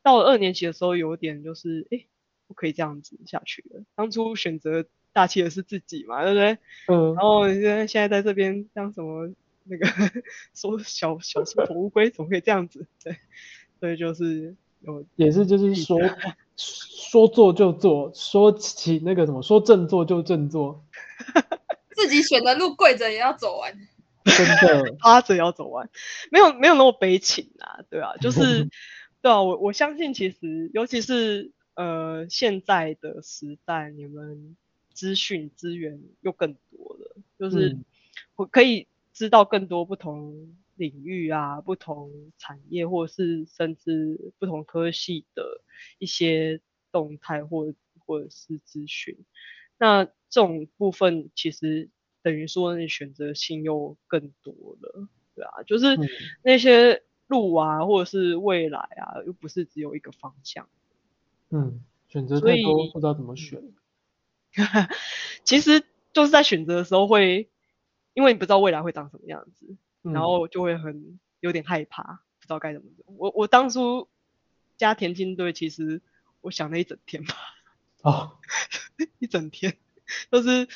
[0.00, 2.06] 到了二年级的时候，有点就是，哎，
[2.46, 3.82] 不可以这样子下去了。
[3.96, 6.58] 当初选择大气的是自己嘛，对不对？
[6.86, 7.14] 嗯。
[7.14, 9.28] 然后现在现在在这边当什么
[9.64, 9.88] 那个
[10.54, 12.86] 说小小缩头乌龟，怎么可以这样子？
[13.02, 13.16] 对，
[13.80, 15.98] 所以就是有也是就是说
[16.54, 20.84] 说做就做，说起那个什么说正做就正做。
[21.96, 23.72] 自己选的路，跪着也要走完，
[24.24, 25.88] 真的趴着也要走完，
[26.30, 28.68] 没有没有那么悲情啊，对啊，就是
[29.22, 34.56] 对啊，我我相信其实，尤其是呃现在的时代，你们
[34.92, 37.76] 资讯资源又更多了，就是
[38.36, 45.62] 我可以知道更多不同领域啊、不同产业，或者是甚至不同科系的
[45.98, 46.60] 一些
[46.92, 47.72] 动态或
[48.04, 49.16] 或者是资讯。
[49.78, 51.88] 那这种部分其实
[52.20, 55.96] 等于说你选择性又更多了，对啊，就是
[56.42, 60.68] 那些路啊，或者是未来啊，又不是只有一个方向。
[61.48, 63.62] 嗯，选择太多，不知道怎么选。
[65.42, 65.82] 其实
[66.12, 67.48] 就是在选择的时候会，
[68.12, 73.06] 因为你不知道未来会长什么样子，嗯、然后就会很有点害怕，不知道该怎么做。
[73.16, 74.06] 我我当初
[74.76, 76.02] 加田径队，其实
[76.42, 77.34] 我想了一整天吧。
[78.02, 78.36] 哦，
[79.18, 79.78] 一整天都、
[80.30, 80.68] 就是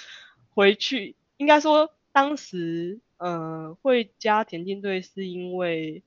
[0.55, 6.03] 回去，应该说当时呃会加田径队，是因为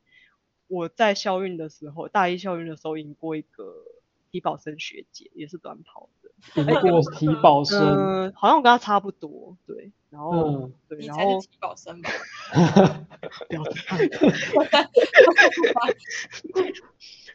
[0.68, 3.86] 我在校运的时候，大一校运的时候赢过一个
[4.32, 6.10] 体保生学姐，也是短跑。
[6.56, 7.80] 赢过体保生，
[8.30, 12.10] 嗯，好像我跟他差不多，对，然后，嗯、对，然后体保生吧，
[13.50, 13.98] 不要这样，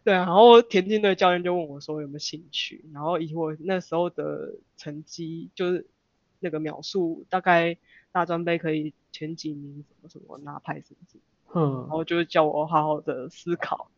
[0.05, 5.87] 对啊，然后田径队教练就问我说有没有兴趣，然后以我那时候的成绩，就是
[6.39, 7.77] 那个秒数，大概
[8.13, 11.23] 大专杯可以前几名，什么什么拿牌什么什么，
[11.61, 13.91] 嗯，然后就叫我好好的思考，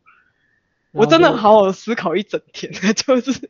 [0.91, 3.49] 我真的好好的思考一整天，就是。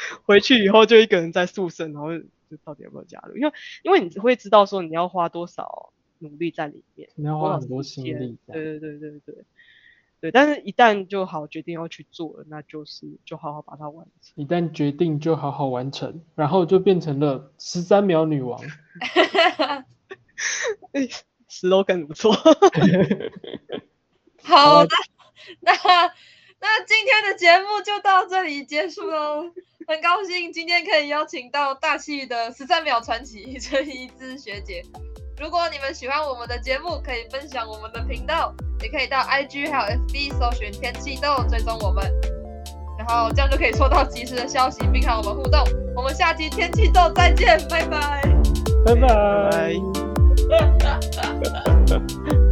[0.24, 3.36] 回去以后就一个人在宿舍，然后就到底要不要加入？
[3.36, 8.38] 因为因为你会知道说你要花多少努力在里面，你要花很多心力。
[8.46, 9.44] 对对对对对
[10.20, 14.34] 对，但是一旦就好决定要去做了，那就是就好好把它完成。
[14.34, 18.60] 一旦决定就好好完成，然后就变成了十三秒女王。
[20.92, 21.08] 哎
[21.48, 22.32] ，slogan 不错。
[24.42, 24.90] 好的，
[25.60, 25.72] 那
[26.60, 29.44] 那今天的节目就到这里结束喽。
[29.86, 34.82] 很高兴今天可以邀请到大气的十三秒传奇 陈怡之学姐。
[35.40, 38.52] 如果你们喜欢我们的节目，可以分享我们的频道，
[38.82, 42.04] 也可以到 IG 还有 FB 搜寻天气豆追踪我们，
[42.98, 45.62] 然后这样就可以收到及时的消息，并和我们互动。
[45.94, 48.20] 我们下期天气豆再见，拜拜，
[48.84, 49.72] 拜拜。